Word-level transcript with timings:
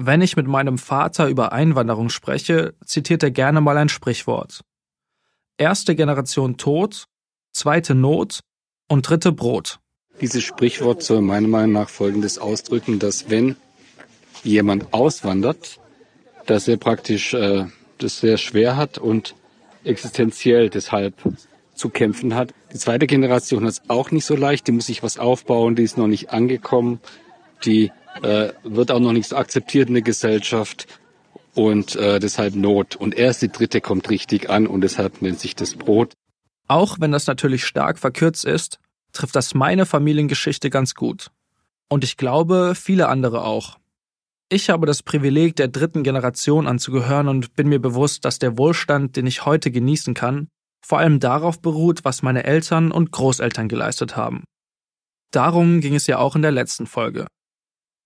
Wenn 0.00 0.22
ich 0.22 0.36
mit 0.36 0.46
meinem 0.46 0.78
Vater 0.78 1.26
über 1.26 1.50
Einwanderung 1.50 2.08
spreche, 2.08 2.74
zitiert 2.84 3.24
er 3.24 3.32
gerne 3.32 3.60
mal 3.60 3.76
ein 3.76 3.88
Sprichwort. 3.88 4.60
Erste 5.56 5.96
Generation 5.96 6.56
Tod, 6.56 7.06
zweite 7.52 7.96
Not 7.96 8.38
und 8.86 9.08
dritte 9.08 9.32
Brot. 9.32 9.80
Dieses 10.20 10.44
Sprichwort 10.44 11.02
soll 11.02 11.20
meiner 11.20 11.48
Meinung 11.48 11.72
nach 11.72 11.88
Folgendes 11.88 12.38
ausdrücken, 12.38 13.00
dass 13.00 13.28
wenn 13.28 13.56
jemand 14.44 14.94
auswandert, 14.94 15.80
dass 16.46 16.68
er 16.68 16.76
praktisch 16.76 17.34
äh, 17.34 17.64
das 17.98 18.20
sehr 18.20 18.36
schwer 18.38 18.76
hat 18.76 18.98
und 18.98 19.34
existenziell 19.82 20.70
deshalb 20.70 21.14
zu 21.74 21.88
kämpfen 21.88 22.36
hat. 22.36 22.54
Die 22.72 22.78
zweite 22.78 23.08
Generation 23.08 23.64
hat 23.64 23.70
es 23.70 23.82
auch 23.88 24.12
nicht 24.12 24.26
so 24.26 24.36
leicht, 24.36 24.68
die 24.68 24.72
muss 24.72 24.86
sich 24.86 25.02
was 25.02 25.18
aufbauen, 25.18 25.74
die 25.74 25.82
ist 25.82 25.98
noch 25.98 26.06
nicht 26.06 26.30
angekommen, 26.30 27.00
die 27.64 27.90
äh, 28.22 28.52
wird 28.64 28.90
auch 28.90 29.00
noch 29.00 29.12
nicht 29.12 29.32
akzeptiert 29.32 29.88
in 29.88 29.94
der 29.94 30.02
Gesellschaft 30.02 30.86
und 31.54 31.96
äh, 31.96 32.20
deshalb 32.20 32.54
Not. 32.54 32.96
Und 32.96 33.14
erst 33.14 33.42
die 33.42 33.50
dritte 33.50 33.80
kommt 33.80 34.10
richtig 34.10 34.50
an 34.50 34.66
und 34.66 34.82
deshalb 34.82 35.22
nennt 35.22 35.40
sich 35.40 35.56
das 35.56 35.74
Brot. 35.74 36.12
Auch 36.68 36.98
wenn 37.00 37.12
das 37.12 37.26
natürlich 37.26 37.64
stark 37.64 37.98
verkürzt 37.98 38.44
ist, 38.44 38.78
trifft 39.12 39.34
das 39.34 39.54
meine 39.54 39.86
Familiengeschichte 39.86 40.70
ganz 40.70 40.94
gut. 40.94 41.30
Und 41.88 42.04
ich 42.04 42.16
glaube, 42.16 42.74
viele 42.74 43.08
andere 43.08 43.44
auch. 43.44 43.78
Ich 44.50 44.70
habe 44.70 44.86
das 44.86 45.02
Privileg, 45.02 45.56
der 45.56 45.68
dritten 45.68 46.02
Generation 46.02 46.66
anzugehören 46.66 47.28
und 47.28 47.54
bin 47.54 47.68
mir 47.68 47.80
bewusst, 47.80 48.24
dass 48.24 48.38
der 48.38 48.56
Wohlstand, 48.56 49.16
den 49.16 49.26
ich 49.26 49.44
heute 49.44 49.70
genießen 49.70 50.14
kann, 50.14 50.48
vor 50.80 50.98
allem 50.98 51.20
darauf 51.20 51.60
beruht, 51.60 52.04
was 52.04 52.22
meine 52.22 52.44
Eltern 52.44 52.92
und 52.92 53.10
Großeltern 53.10 53.68
geleistet 53.68 54.16
haben. 54.16 54.44
Darum 55.32 55.80
ging 55.80 55.94
es 55.94 56.06
ja 56.06 56.18
auch 56.18 56.36
in 56.36 56.42
der 56.42 56.52
letzten 56.52 56.86
Folge. 56.86 57.26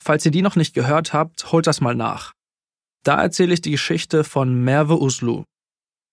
Falls 0.04 0.24
ihr 0.26 0.32
die 0.32 0.42
noch 0.42 0.56
nicht 0.56 0.74
gehört 0.74 1.12
habt, 1.12 1.52
holt 1.52 1.68
das 1.68 1.80
mal 1.80 1.94
nach. 1.94 2.32
Da 3.04 3.22
erzähle 3.22 3.54
ich 3.54 3.60
die 3.60 3.70
Geschichte 3.70 4.24
von 4.24 4.64
Merve 4.64 5.00
Uslu. 5.00 5.44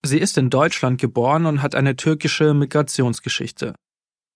Sie 0.04 0.18
ist 0.18 0.38
in 0.38 0.48
Deutschland 0.48 1.00
geboren 1.00 1.44
und 1.44 1.60
hat 1.60 1.74
eine 1.74 1.96
türkische 1.96 2.54
Migrationsgeschichte. 2.54 3.74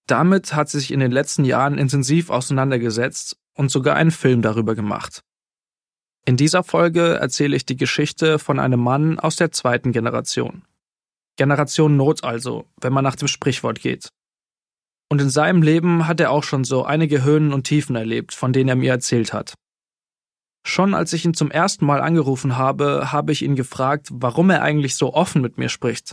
Damit 0.08 0.54
hat 0.54 0.68
sie 0.68 0.80
sich 0.80 0.90
in 0.90 0.98
den 0.98 1.12
letzten 1.12 1.44
Jahren 1.44 1.78
intensiv 1.78 2.30
auseinandergesetzt 2.30 3.36
und 3.54 3.70
sogar 3.70 3.94
einen 3.94 4.10
Film 4.10 4.42
darüber 4.42 4.74
gemacht. 4.74 5.22
In 6.26 6.36
dieser 6.36 6.64
Folge 6.64 7.14
erzähle 7.14 7.54
ich 7.54 7.64
die 7.64 7.76
Geschichte 7.76 8.40
von 8.40 8.58
einem 8.58 8.80
Mann 8.80 9.20
aus 9.20 9.36
der 9.36 9.52
zweiten 9.52 9.92
Generation. 9.92 10.64
Generation 11.36 11.96
Not 11.96 12.24
also, 12.24 12.66
wenn 12.80 12.92
man 12.92 13.04
nach 13.04 13.16
dem 13.16 13.28
Sprichwort 13.28 13.80
geht. 13.80 14.08
Und 15.14 15.20
in 15.20 15.30
seinem 15.30 15.62
Leben 15.62 16.08
hat 16.08 16.18
er 16.18 16.32
auch 16.32 16.42
schon 16.42 16.64
so 16.64 16.82
einige 16.82 17.22
Höhen 17.22 17.52
und 17.52 17.68
Tiefen 17.68 17.94
erlebt, 17.94 18.34
von 18.34 18.52
denen 18.52 18.68
er 18.68 18.74
mir 18.74 18.90
erzählt 18.90 19.32
hat. 19.32 19.54
Schon 20.66 20.92
als 20.92 21.12
ich 21.12 21.24
ihn 21.24 21.34
zum 21.34 21.52
ersten 21.52 21.86
Mal 21.86 22.00
angerufen 22.00 22.58
habe, 22.58 23.12
habe 23.12 23.30
ich 23.30 23.42
ihn 23.42 23.54
gefragt, 23.54 24.08
warum 24.10 24.50
er 24.50 24.62
eigentlich 24.62 24.96
so 24.96 25.14
offen 25.14 25.40
mit 25.40 25.56
mir 25.56 25.68
spricht. 25.68 26.10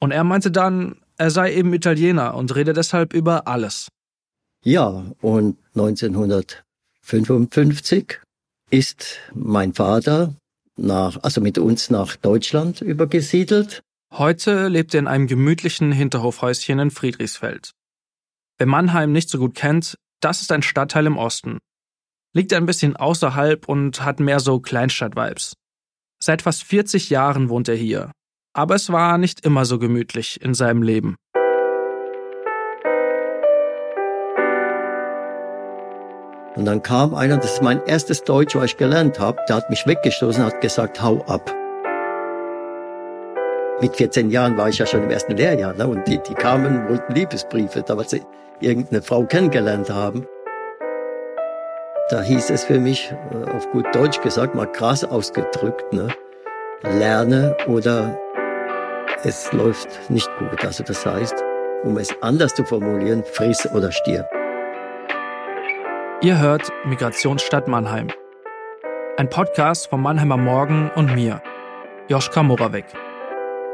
Und 0.00 0.10
er 0.10 0.24
meinte 0.24 0.50
dann, 0.50 0.96
er 1.16 1.30
sei 1.30 1.54
eben 1.54 1.72
Italiener 1.72 2.34
und 2.34 2.56
rede 2.56 2.72
deshalb 2.72 3.14
über 3.14 3.46
alles. 3.46 3.86
Ja, 4.64 5.04
und 5.20 5.56
1955 5.76 8.20
ist 8.70 9.20
mein 9.32 9.74
Vater 9.74 10.34
nach, 10.74 11.22
also 11.22 11.40
mit 11.40 11.56
uns 11.58 11.88
nach 11.90 12.16
Deutschland 12.16 12.80
übergesiedelt. 12.80 13.84
Heute 14.18 14.68
lebt 14.68 14.94
er 14.94 15.00
in 15.00 15.08
einem 15.08 15.26
gemütlichen 15.26 15.92
Hinterhofhäuschen 15.92 16.78
in 16.78 16.90
Friedrichsfeld. 16.90 17.72
Wer 18.56 18.66
Mannheim 18.66 19.12
nicht 19.12 19.28
so 19.28 19.36
gut 19.36 19.54
kennt, 19.54 19.98
das 20.22 20.40
ist 20.40 20.50
ein 20.52 20.62
Stadtteil 20.62 21.04
im 21.04 21.18
Osten. 21.18 21.58
Liegt 22.32 22.54
ein 22.54 22.64
bisschen 22.64 22.96
außerhalb 22.96 23.68
und 23.68 24.02
hat 24.02 24.18
mehr 24.18 24.40
so 24.40 24.58
Kleinstadt-Vibes. 24.58 25.52
Seit 26.18 26.40
fast 26.40 26.64
40 26.64 27.10
Jahren 27.10 27.50
wohnt 27.50 27.68
er 27.68 27.74
hier. 27.74 28.10
Aber 28.54 28.74
es 28.74 28.90
war 28.90 29.18
nicht 29.18 29.44
immer 29.44 29.66
so 29.66 29.78
gemütlich 29.78 30.40
in 30.40 30.54
seinem 30.54 30.82
Leben. 30.82 31.16
Und 36.54 36.64
dann 36.64 36.82
kam 36.82 37.14
einer, 37.14 37.36
das 37.36 37.52
ist 37.52 37.62
mein 37.62 37.84
erstes 37.84 38.24
Deutsch, 38.24 38.54
was 38.54 38.64
ich 38.64 38.76
gelernt 38.78 39.20
habe, 39.20 39.40
der 39.46 39.56
hat 39.56 39.68
mich 39.68 39.86
weggestoßen 39.86 40.42
und 40.42 40.54
hat 40.54 40.62
gesagt, 40.62 41.02
hau 41.02 41.22
ab. 41.26 41.54
Mit 43.78 43.94
14 43.94 44.30
Jahren 44.30 44.56
war 44.56 44.70
ich 44.70 44.78
ja 44.78 44.86
schon 44.86 45.02
im 45.02 45.10
ersten 45.10 45.36
Lehrjahr 45.36 45.74
ne? 45.74 45.86
und 45.86 46.08
die, 46.08 46.18
die 46.18 46.32
kamen, 46.32 46.88
wollten 46.88 47.12
Liebesbriefe, 47.12 47.82
da 47.82 47.98
weil 47.98 48.08
sie 48.08 48.22
irgendeine 48.60 49.02
Frau 49.02 49.24
kennengelernt 49.24 49.90
haben. 49.90 50.26
Da 52.08 52.22
hieß 52.22 52.48
es 52.48 52.64
für 52.64 52.78
mich, 52.78 53.12
äh, 53.32 53.50
auf 53.50 53.70
gut 53.72 53.84
Deutsch 53.94 54.22
gesagt, 54.22 54.54
mal 54.54 54.70
krass 54.70 55.04
ausgedrückt, 55.04 55.92
ne? 55.92 56.08
lerne 56.84 57.54
oder 57.66 58.18
es 59.24 59.52
läuft 59.52 60.08
nicht 60.08 60.30
gut. 60.38 60.64
Also 60.64 60.82
das 60.82 61.04
heißt, 61.04 61.34
um 61.82 61.98
es 61.98 62.14
anders 62.22 62.54
zu 62.54 62.64
formulieren, 62.64 63.24
friss 63.24 63.68
oder 63.74 63.92
stirb. 63.92 64.26
Ihr 66.22 66.38
hört 66.38 66.72
Migrationsstadt 66.86 67.68
Mannheim. 67.68 68.08
Ein 69.18 69.28
Podcast 69.28 69.88
vom 69.88 70.00
Mannheimer 70.00 70.38
Morgen 70.38 70.90
und 70.94 71.14
mir, 71.14 71.42
Joschka 72.08 72.42
Moravec. 72.42 72.86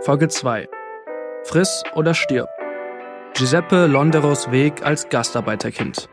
Folge 0.05 0.27
2. 0.27 0.69
Friss 1.45 1.85
oder 1.95 2.13
stirb. 2.13 2.49
Giuseppe 3.35 3.87
Londeros 3.87 4.51
Weg 4.51 4.83
als 4.85 5.09
Gastarbeiterkind. 5.09 6.09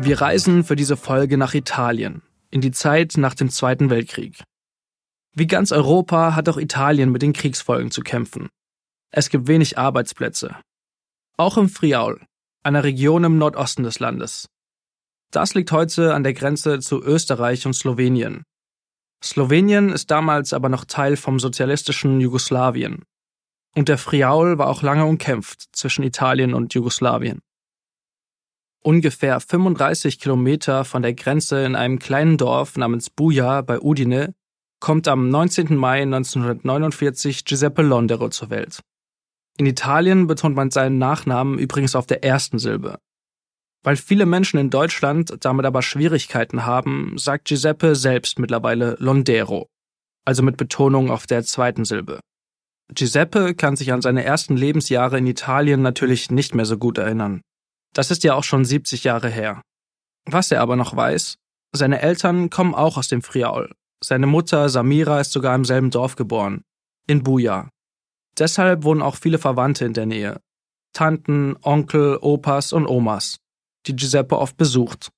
Wir 0.00 0.22
reisen 0.22 0.64
für 0.64 0.74
diese 0.74 0.96
Folge 0.96 1.36
nach 1.36 1.52
Italien, 1.52 2.22
in 2.50 2.62
die 2.62 2.70
Zeit 2.70 3.18
nach 3.18 3.34
dem 3.34 3.50
Zweiten 3.50 3.90
Weltkrieg. 3.90 4.42
Wie 5.34 5.46
ganz 5.46 5.70
Europa 5.70 6.34
hat 6.34 6.48
auch 6.48 6.56
Italien 6.56 7.12
mit 7.12 7.20
den 7.20 7.34
Kriegsfolgen 7.34 7.90
zu 7.90 8.00
kämpfen. 8.00 8.48
Es 9.14 9.28
gibt 9.28 9.46
wenig 9.46 9.76
Arbeitsplätze. 9.76 10.56
Auch 11.36 11.58
im 11.58 11.68
Friaul, 11.68 12.24
einer 12.62 12.82
Region 12.82 13.24
im 13.24 13.36
Nordosten 13.36 13.82
des 13.82 14.00
Landes. 14.00 14.48
Das 15.30 15.52
liegt 15.52 15.70
heute 15.70 16.14
an 16.14 16.24
der 16.24 16.32
Grenze 16.32 16.80
zu 16.80 17.02
Österreich 17.02 17.66
und 17.66 17.74
Slowenien. 17.74 18.44
Slowenien 19.22 19.90
ist 19.90 20.10
damals 20.10 20.54
aber 20.54 20.70
noch 20.70 20.86
Teil 20.86 21.16
vom 21.16 21.38
sozialistischen 21.38 22.22
Jugoslawien. 22.22 23.04
Und 23.74 23.88
der 23.90 23.98
Friaul 23.98 24.56
war 24.56 24.68
auch 24.68 24.82
lange 24.82 25.04
umkämpft 25.04 25.68
zwischen 25.72 26.04
Italien 26.04 26.54
und 26.54 26.72
Jugoslawien. 26.72 27.40
Ungefähr 28.82 29.40
35 29.40 30.20
Kilometer 30.20 30.86
von 30.86 31.02
der 31.02 31.12
Grenze 31.12 31.64
in 31.64 31.76
einem 31.76 31.98
kleinen 31.98 32.38
Dorf 32.38 32.78
namens 32.78 33.10
Buja 33.10 33.60
bei 33.60 33.78
Udine 33.78 34.34
kommt 34.80 35.06
am 35.06 35.28
19. 35.28 35.76
Mai 35.76 36.02
1949 36.02 37.44
Giuseppe 37.44 37.82
Londero 37.82 38.30
zur 38.30 38.48
Welt. 38.48 38.80
In 39.62 39.66
Italien 39.66 40.26
betont 40.26 40.56
man 40.56 40.72
seinen 40.72 40.98
Nachnamen 40.98 41.56
übrigens 41.56 41.94
auf 41.94 42.04
der 42.04 42.24
ersten 42.24 42.58
Silbe. 42.58 42.98
Weil 43.84 43.94
viele 43.94 44.26
Menschen 44.26 44.58
in 44.58 44.70
Deutschland 44.70 45.36
damit 45.38 45.66
aber 45.66 45.82
Schwierigkeiten 45.82 46.66
haben, 46.66 47.16
sagt 47.16 47.44
Giuseppe 47.44 47.94
selbst 47.94 48.40
mittlerweile 48.40 48.96
Londero, 48.98 49.68
also 50.24 50.42
mit 50.42 50.56
Betonung 50.56 51.12
auf 51.12 51.28
der 51.28 51.44
zweiten 51.44 51.84
Silbe. 51.84 52.18
Giuseppe 52.92 53.54
kann 53.54 53.76
sich 53.76 53.92
an 53.92 54.02
seine 54.02 54.24
ersten 54.24 54.56
Lebensjahre 54.56 55.18
in 55.18 55.28
Italien 55.28 55.80
natürlich 55.80 56.32
nicht 56.32 56.56
mehr 56.56 56.66
so 56.66 56.76
gut 56.76 56.98
erinnern. 56.98 57.40
Das 57.94 58.10
ist 58.10 58.24
ja 58.24 58.34
auch 58.34 58.42
schon 58.42 58.64
70 58.64 59.04
Jahre 59.04 59.28
her. 59.28 59.62
Was 60.24 60.50
er 60.50 60.60
aber 60.60 60.74
noch 60.74 60.96
weiß, 60.96 61.36
seine 61.70 62.02
Eltern 62.02 62.50
kommen 62.50 62.74
auch 62.74 62.96
aus 62.96 63.06
dem 63.06 63.22
Friaul. 63.22 63.70
Seine 64.02 64.26
Mutter 64.26 64.68
Samira 64.68 65.20
ist 65.20 65.30
sogar 65.30 65.54
im 65.54 65.64
selben 65.64 65.90
Dorf 65.90 66.16
geboren, 66.16 66.64
in 67.06 67.22
Buja, 67.22 67.68
Deshalb 68.38 68.84
wohnen 68.84 69.02
auch 69.02 69.16
viele 69.16 69.38
Verwandte 69.38 69.84
in 69.84 69.92
der 69.92 70.06
Nähe. 70.06 70.40
Tanten, 70.92 71.56
Onkel, 71.62 72.18
Opas 72.20 72.72
und 72.72 72.86
Omas, 72.86 73.38
die 73.86 73.96
Giuseppe 73.96 74.38
oft 74.38 74.56
besucht. 74.56 75.10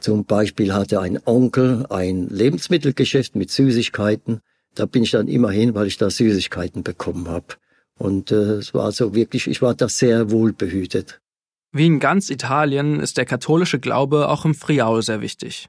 Zum 0.00 0.24
Beispiel 0.24 0.74
hatte 0.74 1.00
ein 1.00 1.18
Onkel 1.24 1.86
ein 1.88 2.28
Lebensmittelgeschäft 2.28 3.36
mit 3.36 3.50
Süßigkeiten. 3.50 4.40
Da 4.74 4.86
bin 4.86 5.02
ich 5.02 5.12
dann 5.12 5.28
immer 5.28 5.50
hin, 5.50 5.74
weil 5.74 5.86
ich 5.86 5.96
da 5.96 6.10
Süßigkeiten 6.10 6.82
bekommen 6.82 7.28
habe. 7.28 7.54
Und 7.98 8.30
äh, 8.30 8.56
es 8.56 8.74
war 8.74 8.92
so 8.92 9.14
wirklich, 9.14 9.46
ich 9.46 9.62
war 9.62 9.74
da 9.74 9.88
sehr 9.88 10.30
wohlbehütet. 10.30 11.20
Wie 11.72 11.86
in 11.86 12.00
ganz 12.00 12.28
Italien 12.28 13.00
ist 13.00 13.16
der 13.16 13.24
katholische 13.24 13.78
Glaube 13.78 14.28
auch 14.28 14.44
im 14.44 14.54
Friaul 14.54 15.02
sehr 15.02 15.20
wichtig. 15.20 15.68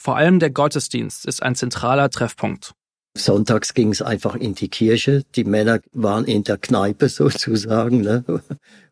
Vor 0.00 0.16
allem 0.16 0.38
der 0.38 0.50
Gottesdienst 0.50 1.26
ist 1.26 1.42
ein 1.42 1.54
zentraler 1.54 2.10
Treffpunkt. 2.10 2.72
Sonntags 3.18 3.74
ging 3.74 3.90
es 3.90 4.02
einfach 4.02 4.34
in 4.36 4.54
die 4.54 4.68
Kirche. 4.68 5.24
Die 5.34 5.44
Männer 5.44 5.80
waren 5.92 6.24
in 6.24 6.44
der 6.44 6.56
Kneipe 6.56 7.08
sozusagen, 7.08 8.00
ne? 8.00 8.24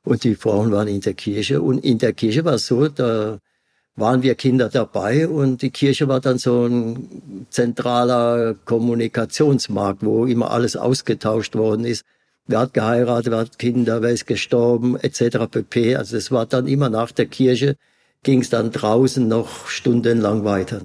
und 0.05 0.25
die 0.25 0.35
Frauen 0.35 0.73
waren 0.73 0.89
in 0.89 1.01
der 1.01 1.15
Kirche. 1.15 1.63
Und 1.63 1.85
in 1.85 1.99
der 1.99 2.13
Kirche 2.13 2.45
war 2.45 2.55
es 2.55 2.67
so, 2.67 2.89
da 2.89 3.39
waren 3.97 4.23
wir 4.23 4.35
Kinder 4.35 4.69
dabei 4.69 5.27
und 5.27 5.63
die 5.63 5.71
Kirche 5.71 6.07
war 6.07 6.21
dann 6.21 6.39
so 6.39 6.67
ein 6.67 7.47
zentraler 7.51 8.55
Kommunikationsmarkt, 8.67 10.05
wo 10.05 10.27
immer 10.27 10.51
alles 10.51 10.77
ausgetauscht 10.77 11.55
worden 11.55 11.85
ist. 11.85 12.05
Wer 12.47 12.61
hat 12.61 12.75
geheiratet, 12.75 13.33
wer 13.33 13.39
hat 13.39 13.59
Kinder, 13.59 14.03
wer 14.03 14.11
ist 14.11 14.27
gestorben, 14.27 14.97
etc. 14.97 15.47
pp. 15.51 15.97
Also 15.97 16.17
es 16.17 16.31
war 16.31 16.47
dann 16.47 16.69
immer 16.69 16.91
nach 16.91 17.11
der 17.11 17.27
Kirche, 17.27 17.77
ging 18.23 18.43
es 18.43 18.51
dann 18.51 18.71
draußen 18.71 19.27
noch 19.27 19.67
stundenlang 19.67 20.45
weiter. 20.45 20.83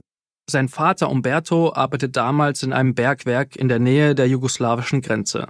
Sein 0.49 0.67
Vater 0.67 1.09
Umberto 1.09 1.71
arbeitet 1.73 2.17
damals 2.17 2.63
in 2.63 2.73
einem 2.73 2.93
Bergwerk 2.93 3.55
in 3.55 3.69
der 3.69 3.79
Nähe 3.79 4.15
der 4.15 4.27
jugoslawischen 4.27 5.01
Grenze. 5.01 5.47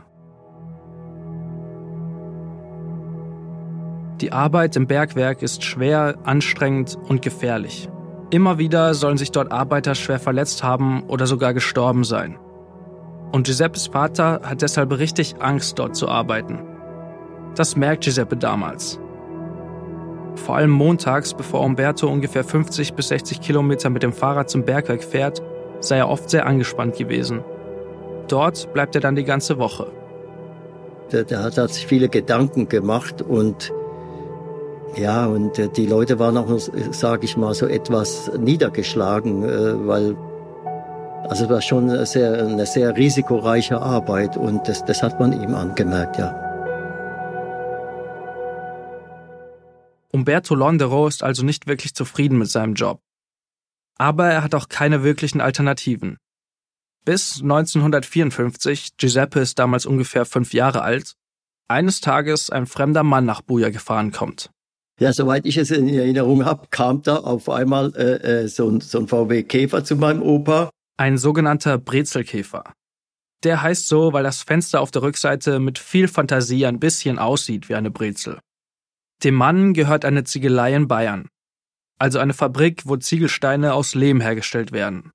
Die 4.21 4.31
Arbeit 4.31 4.75
im 4.75 4.85
Bergwerk 4.85 5.41
ist 5.41 5.63
schwer, 5.63 6.19
anstrengend 6.23 6.95
und 6.95 7.23
gefährlich. 7.23 7.89
Immer 8.29 8.59
wieder 8.59 8.93
sollen 8.93 9.17
sich 9.17 9.31
dort 9.31 9.51
Arbeiter 9.51 9.95
schwer 9.95 10.19
verletzt 10.19 10.63
haben 10.63 11.03
oder 11.03 11.25
sogar 11.25 11.55
gestorben 11.55 12.03
sein. 12.03 12.37
Und 13.31 13.47
Giuseppes 13.47 13.87
Vater 13.87 14.41
hat 14.43 14.61
deshalb 14.61 14.91
richtig 14.91 15.41
Angst, 15.41 15.79
dort 15.79 15.95
zu 15.95 16.07
arbeiten. 16.07 16.59
Das 17.55 17.75
merkt 17.75 18.03
Giuseppe 18.03 18.37
damals. 18.37 18.99
Vor 20.35 20.55
allem 20.55 20.69
montags, 20.69 21.33
bevor 21.33 21.61
Umberto 21.61 22.07
ungefähr 22.07 22.43
50 22.43 22.93
bis 22.93 23.09
60 23.09 23.41
Kilometer 23.41 23.89
mit 23.89 24.03
dem 24.03 24.13
Fahrrad 24.13 24.49
zum 24.49 24.63
Bergwerk 24.63 25.03
fährt, 25.03 25.41
sei 25.79 25.97
er 25.97 26.09
oft 26.09 26.29
sehr 26.29 26.45
angespannt 26.45 26.95
gewesen. 26.97 27.41
Dort 28.27 28.71
bleibt 28.73 28.95
er 28.95 29.01
dann 29.01 29.15
die 29.15 29.25
ganze 29.25 29.57
Woche. 29.57 29.87
Der, 31.11 31.25
der 31.25 31.43
hat 31.43 31.55
sich 31.55 31.85
viele 31.85 32.07
Gedanken 32.07 32.69
gemacht 32.69 33.21
und 33.21 33.73
ja, 34.95 35.25
und 35.25 35.57
äh, 35.57 35.69
die 35.69 35.85
Leute 35.85 36.19
waren 36.19 36.37
auch, 36.37 36.47
sage 36.91 37.25
ich 37.25 37.37
mal, 37.37 37.53
so 37.53 37.65
etwas 37.65 38.31
niedergeschlagen, 38.37 39.43
äh, 39.43 39.87
weil 39.87 40.15
also 41.27 41.45
es 41.45 41.49
war 41.49 41.61
schon 41.61 41.89
eine 41.89 42.05
sehr, 42.05 42.33
eine 42.45 42.65
sehr 42.65 42.97
risikoreiche 42.97 43.79
Arbeit 43.79 44.35
und 44.37 44.67
das, 44.67 44.83
das 44.83 45.01
hat 45.01 45.19
man 45.19 45.31
ihm 45.31 45.55
angemerkt, 45.55 46.17
ja. 46.17 46.50
Umberto 50.11 50.55
Londero 50.55 51.07
ist 51.07 51.23
also 51.23 51.43
nicht 51.43 51.67
wirklich 51.67 51.93
zufrieden 51.95 52.37
mit 52.37 52.49
seinem 52.49 52.73
Job. 52.73 53.01
Aber 53.97 54.27
er 54.27 54.43
hat 54.43 54.55
auch 54.55 54.67
keine 54.67 55.03
wirklichen 55.03 55.41
Alternativen. 55.41 56.17
Bis 57.05 57.41
1954, 57.41 58.97
Giuseppe 58.97 59.39
ist 59.39 59.57
damals 59.57 59.85
ungefähr 59.85 60.25
fünf 60.25 60.53
Jahre 60.53 60.81
alt, 60.81 61.15
eines 61.67 62.01
Tages 62.01 62.49
ein 62.49 62.67
fremder 62.67 63.03
Mann 63.03 63.25
nach 63.25 63.41
Buja 63.41 63.69
gefahren 63.69 64.11
kommt. 64.11 64.51
Ja, 64.99 65.13
soweit 65.13 65.45
ich 65.45 65.57
es 65.57 65.71
in 65.71 65.87
Erinnerung 65.87 66.45
habe, 66.45 66.67
kam 66.69 67.01
da 67.01 67.15
auf 67.17 67.49
einmal 67.49 67.95
äh, 67.95 68.43
äh, 68.43 68.47
so, 68.47 68.69
ein, 68.69 68.81
so 68.81 68.99
ein 68.99 69.07
VW 69.07 69.41
Käfer 69.43 69.83
zu 69.83 69.95
meinem 69.95 70.21
Opa. 70.21 70.69
Ein 70.97 71.17
sogenannter 71.17 71.79
Brezelkäfer. 71.79 72.73
Der 73.43 73.63
heißt 73.63 73.87
so, 73.87 74.13
weil 74.13 74.23
das 74.23 74.43
Fenster 74.43 74.81
auf 74.81 74.91
der 74.91 75.01
Rückseite 75.01 75.59
mit 75.59 75.79
viel 75.79 76.07
Fantasie 76.07 76.67
ein 76.67 76.79
bisschen 76.79 77.17
aussieht 77.17 77.69
wie 77.69 77.75
eine 77.75 77.89
Brezel. 77.89 78.39
Dem 79.23 79.35
Mann 79.35 79.73
gehört 79.73 80.03
eine 80.03 80.23
Ziegelei 80.23 80.73
in 80.75 80.87
Bayern, 80.87 81.27
also 81.99 82.17
eine 82.17 82.33
Fabrik, 82.33 82.87
wo 82.87 82.97
Ziegelsteine 82.97 83.73
aus 83.73 83.93
Lehm 83.93 84.19
hergestellt 84.19 84.71
werden. 84.71 85.11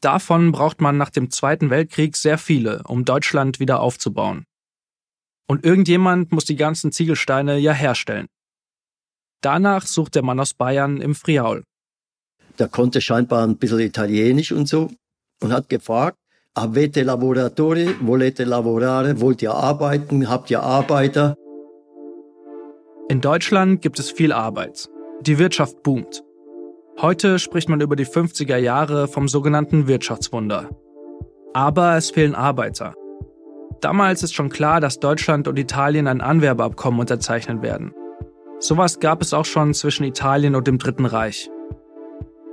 Davon 0.00 0.52
braucht 0.52 0.80
man 0.80 0.96
nach 0.96 1.10
dem 1.10 1.30
Zweiten 1.30 1.68
Weltkrieg 1.68 2.16
sehr 2.16 2.38
viele, 2.38 2.82
um 2.84 3.04
Deutschland 3.04 3.60
wieder 3.60 3.80
aufzubauen. 3.80 4.44
Und 5.46 5.64
irgendjemand 5.64 6.32
muss 6.32 6.46
die 6.46 6.56
ganzen 6.56 6.92
Ziegelsteine 6.92 7.58
ja 7.58 7.72
herstellen. 7.72 8.26
Danach 9.42 9.86
sucht 9.86 10.14
der 10.14 10.22
Mann 10.22 10.40
aus 10.40 10.54
Bayern 10.54 11.00
im 11.00 11.14
Friaul. 11.14 11.62
Der 12.58 12.68
konnte 12.68 13.00
scheinbar 13.00 13.46
ein 13.46 13.58
bisschen 13.58 13.80
Italienisch 13.80 14.52
und 14.52 14.66
so 14.66 14.90
und 15.42 15.52
hat 15.52 15.68
gefragt, 15.68 16.16
Avete 16.54 17.02
lavoratori, 17.02 17.94
volete 18.00 18.44
lavorare, 18.44 19.20
wollt 19.20 19.42
ihr 19.42 19.54
arbeiten, 19.54 20.28
habt 20.28 20.50
ihr 20.50 20.62
Arbeiter? 20.62 21.36
In 23.12 23.20
Deutschland 23.20 23.82
gibt 23.82 23.98
es 23.98 24.10
viel 24.10 24.32
Arbeit. 24.32 24.88
Die 25.20 25.38
Wirtschaft 25.38 25.82
boomt. 25.82 26.24
Heute 26.98 27.38
spricht 27.38 27.68
man 27.68 27.82
über 27.82 27.94
die 27.94 28.06
50er 28.06 28.56
Jahre 28.56 29.06
vom 29.06 29.28
sogenannten 29.28 29.86
Wirtschaftswunder. 29.86 30.70
Aber 31.52 31.94
es 31.98 32.10
fehlen 32.10 32.34
Arbeiter. 32.34 32.94
Damals 33.82 34.22
ist 34.22 34.32
schon 34.32 34.48
klar, 34.48 34.80
dass 34.80 34.98
Deutschland 34.98 35.46
und 35.46 35.58
Italien 35.58 36.06
ein 36.06 36.22
Anwerbeabkommen 36.22 37.00
unterzeichnen 37.00 37.60
werden. 37.60 37.92
Sowas 38.60 38.98
gab 38.98 39.20
es 39.20 39.34
auch 39.34 39.44
schon 39.44 39.74
zwischen 39.74 40.04
Italien 40.04 40.54
und 40.54 40.66
dem 40.66 40.78
Dritten 40.78 41.04
Reich. 41.04 41.50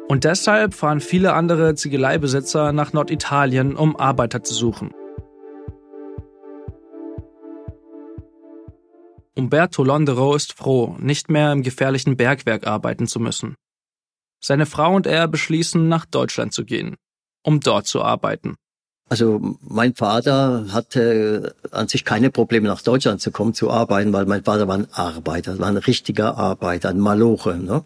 Und 0.10 0.26
deshalb 0.26 0.74
fahren 0.74 1.00
viele 1.00 1.36
andere 1.36 1.76
Ziegeleibesitzer 1.76 2.74
nach 2.74 2.92
Norditalien, 2.92 3.78
um 3.78 3.96
Arbeiter 3.96 4.44
zu 4.44 4.54
suchen. 4.54 4.92
Umberto 9.40 9.84
Londero 9.84 10.36
ist 10.36 10.54
froh, 10.54 10.98
nicht 11.00 11.30
mehr 11.30 11.54
im 11.54 11.64
gefährlichen 11.64 12.18
Bergwerk 12.18 12.68
arbeiten 12.68 13.08
zu 13.08 13.20
müssen. 13.22 13.56
Seine 14.42 14.66
Frau 14.66 14.94
und 14.94 15.08
er 15.08 15.28
beschließen, 15.30 15.88
nach 15.88 16.06
Deutschland 16.06 16.54
zu 16.54 16.66
gehen, 16.66 16.96
um 17.42 17.62
dort 17.62 17.88
zu 17.88 18.02
arbeiten. 18.02 18.56
Also 19.08 19.40
mein 19.62 19.96
Vater 19.96 20.68
hatte 20.72 21.56
an 21.72 21.88
sich 21.88 22.04
keine 22.04 22.30
Probleme 22.30 22.68
nach 22.68 22.82
Deutschland 22.82 23.22
zu 23.22 23.32
kommen, 23.32 23.54
zu 23.54 23.72
arbeiten, 23.72 24.14
weil 24.14 24.26
mein 24.26 24.44
Vater 24.44 24.68
war 24.68 24.78
ein 24.78 24.92
Arbeiter, 24.92 25.58
war 25.58 25.70
ein 25.70 25.78
richtiger 25.78 26.38
Arbeiter, 26.38 26.90
ein 26.90 27.00
Maloche. 27.00 27.56
Ne? 27.56 27.84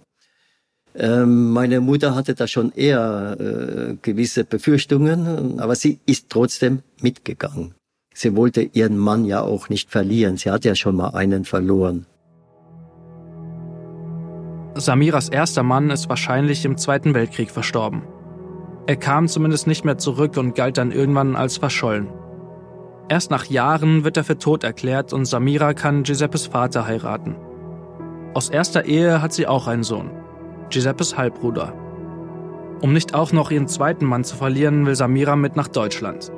Ähm, 0.95 1.51
meine 1.51 1.81
Mutter 1.81 2.15
hatte 2.15 2.33
da 2.33 2.47
schon 2.47 2.71
eher 2.73 3.37
äh, 3.39 3.95
gewisse 4.01 4.43
Befürchtungen, 4.43 5.59
aber 5.59 5.75
sie 5.75 5.99
ist 6.05 6.29
trotzdem 6.29 6.81
mitgegangen. 6.99 7.75
Sie 8.13 8.35
wollte 8.35 8.61
ihren 8.61 8.97
Mann 8.97 9.25
ja 9.25 9.41
auch 9.41 9.69
nicht 9.69 9.89
verlieren. 9.89 10.37
Sie 10.37 10.51
hat 10.51 10.65
ja 10.65 10.75
schon 10.75 10.95
mal 10.95 11.09
einen 11.09 11.45
verloren. 11.45 12.05
Samiras 14.75 15.29
erster 15.29 15.63
Mann 15.63 15.89
ist 15.89 16.09
wahrscheinlich 16.09 16.65
im 16.65 16.77
Zweiten 16.77 17.13
Weltkrieg 17.13 17.51
verstorben. 17.51 18.03
Er 18.87 18.95
kam 18.95 19.27
zumindest 19.27 19.67
nicht 19.67 19.85
mehr 19.85 19.97
zurück 19.97 20.37
und 20.37 20.55
galt 20.55 20.77
dann 20.77 20.91
irgendwann 20.91 21.35
als 21.35 21.57
verschollen. 21.57 22.07
Erst 23.07 23.31
nach 23.31 23.45
Jahren 23.45 24.03
wird 24.03 24.17
er 24.17 24.23
für 24.23 24.37
tot 24.37 24.63
erklärt 24.63 25.13
und 25.13 25.25
Samira 25.25 25.73
kann 25.73 26.03
Giuseppes 26.03 26.47
Vater 26.47 26.87
heiraten. 26.87 27.35
Aus 28.33 28.49
erster 28.49 28.85
Ehe 28.85 29.21
hat 29.21 29.33
sie 29.33 29.45
auch 29.45 29.67
einen 29.67 29.83
Sohn, 29.83 30.09
Giuseppes 30.69 31.17
Halbbruder. 31.17 31.73
Um 32.81 32.93
nicht 32.93 33.13
auch 33.13 33.31
noch 33.31 33.51
ihren 33.51 33.67
zweiten 33.67 34.05
Mann 34.05 34.23
zu 34.23 34.35
verlieren, 34.35 34.85
will 34.85 34.95
Samira 34.95 35.35
mit 35.35 35.55
nach 35.55 35.67
Deutschland. 35.67 36.31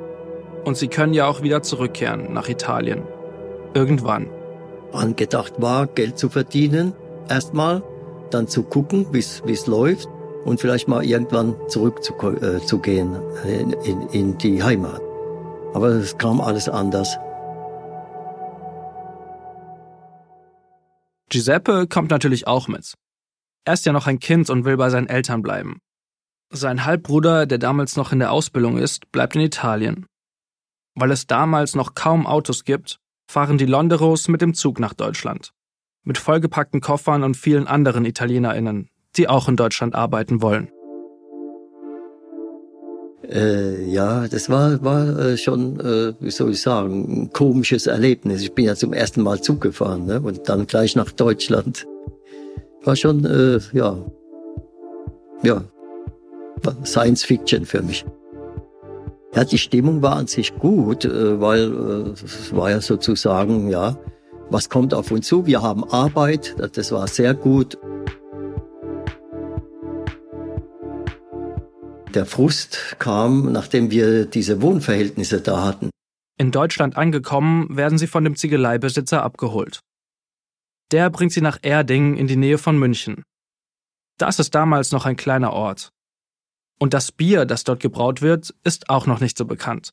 Und 0.66 0.76
sie 0.76 0.88
können 0.88 1.14
ja 1.14 1.28
auch 1.28 1.42
wieder 1.42 1.62
zurückkehren 1.62 2.32
nach 2.32 2.48
Italien. 2.48 3.04
Irgendwann. 3.72 4.28
Angedacht 4.92 5.62
war, 5.62 5.86
Geld 5.86 6.18
zu 6.18 6.28
verdienen, 6.28 6.92
erstmal, 7.28 7.84
dann 8.32 8.48
zu 8.48 8.64
gucken, 8.64 9.06
wie 9.12 9.20
es 9.20 9.66
läuft 9.68 10.08
und 10.44 10.60
vielleicht 10.60 10.88
mal 10.88 11.04
irgendwann 11.04 11.54
zurückzugehen 11.68 13.14
äh, 13.44 13.60
in, 13.60 13.72
in, 13.84 14.08
in 14.08 14.38
die 14.38 14.60
Heimat. 14.60 15.00
Aber 15.72 15.90
es 15.90 16.18
kam 16.18 16.40
alles 16.40 16.68
anders. 16.68 17.16
Giuseppe 21.28 21.86
kommt 21.86 22.10
natürlich 22.10 22.48
auch 22.48 22.66
mit. 22.66 22.94
Er 23.64 23.74
ist 23.74 23.86
ja 23.86 23.92
noch 23.92 24.08
ein 24.08 24.18
Kind 24.18 24.50
und 24.50 24.64
will 24.64 24.76
bei 24.76 24.90
seinen 24.90 25.08
Eltern 25.08 25.42
bleiben. 25.42 25.78
Sein 26.50 26.84
Halbbruder, 26.84 27.46
der 27.46 27.58
damals 27.58 27.94
noch 27.94 28.10
in 28.10 28.18
der 28.18 28.32
Ausbildung 28.32 28.78
ist, 28.78 29.12
bleibt 29.12 29.36
in 29.36 29.42
Italien. 29.42 30.06
Weil 30.96 31.10
es 31.10 31.26
damals 31.26 31.74
noch 31.74 31.94
kaum 31.94 32.26
Autos 32.26 32.64
gibt, 32.64 32.98
fahren 33.28 33.58
die 33.58 33.66
Londeros 33.66 34.28
mit 34.28 34.40
dem 34.40 34.54
Zug 34.54 34.80
nach 34.80 34.94
Deutschland. 34.94 35.52
Mit 36.04 36.16
vollgepackten 36.16 36.80
Koffern 36.80 37.22
und 37.22 37.36
vielen 37.36 37.66
anderen 37.66 38.06
ItalienerInnen, 38.06 38.88
die 39.16 39.28
auch 39.28 39.48
in 39.48 39.56
Deutschland 39.56 39.94
arbeiten 39.94 40.40
wollen? 40.40 40.70
Äh, 43.28 43.84
ja, 43.90 44.26
das 44.26 44.48
war, 44.48 44.82
war 44.82 45.18
äh, 45.18 45.36
schon, 45.36 45.80
äh, 45.80 46.14
wie 46.20 46.30
soll 46.30 46.52
ich 46.52 46.62
sagen, 46.62 47.24
ein 47.24 47.32
komisches 47.32 47.86
Erlebnis. 47.86 48.40
Ich 48.40 48.54
bin 48.54 48.64
ja 48.64 48.74
zum 48.74 48.94
ersten 48.94 49.22
Mal 49.22 49.42
Zug 49.42 49.60
gefahren 49.60 50.06
ne? 50.06 50.20
und 50.20 50.48
dann 50.48 50.66
gleich 50.66 50.96
nach 50.96 51.10
Deutschland. 51.10 51.86
War 52.84 52.96
schon, 52.96 53.24
äh, 53.24 53.58
ja, 53.72 53.98
ja, 55.42 55.62
Science 56.84 57.24
Fiction 57.24 57.66
für 57.66 57.82
mich. 57.82 58.06
Ja, 59.36 59.44
die 59.44 59.58
Stimmung 59.58 60.00
war 60.00 60.16
an 60.16 60.28
sich 60.28 60.56
gut, 60.58 61.04
äh, 61.04 61.38
weil 61.38 61.60
äh, 61.60 62.24
es 62.24 62.56
war 62.56 62.70
ja 62.70 62.80
sozusagen, 62.80 63.68
ja, 63.68 63.98
was 64.48 64.70
kommt 64.70 64.94
auf 64.94 65.10
uns 65.10 65.26
zu? 65.26 65.44
Wir 65.44 65.60
haben 65.60 65.84
Arbeit, 65.84 66.56
das 66.74 66.90
war 66.90 67.06
sehr 67.06 67.34
gut. 67.34 67.76
Der 72.14 72.24
Frust 72.24 72.96
kam, 72.98 73.52
nachdem 73.52 73.90
wir 73.90 74.24
diese 74.24 74.62
Wohnverhältnisse 74.62 75.42
da 75.42 75.66
hatten. 75.66 75.90
In 76.38 76.50
Deutschland 76.50 76.96
angekommen, 76.96 77.76
werden 77.76 77.98
sie 77.98 78.06
von 78.06 78.24
dem 78.24 78.36
Ziegeleibesitzer 78.36 79.22
abgeholt. 79.22 79.80
Der 80.92 81.10
bringt 81.10 81.32
sie 81.32 81.42
nach 81.42 81.58
Erding 81.60 82.16
in 82.16 82.26
die 82.26 82.36
Nähe 82.36 82.56
von 82.56 82.78
München. 82.78 83.22
Das 84.16 84.38
ist 84.38 84.54
damals 84.54 84.92
noch 84.92 85.04
ein 85.04 85.16
kleiner 85.16 85.52
Ort. 85.52 85.90
Und 86.78 86.92
das 86.92 87.12
Bier, 87.12 87.46
das 87.46 87.64
dort 87.64 87.80
gebraut 87.80 88.20
wird, 88.22 88.54
ist 88.64 88.90
auch 88.90 89.06
noch 89.06 89.20
nicht 89.20 89.38
so 89.38 89.44
bekannt. 89.46 89.90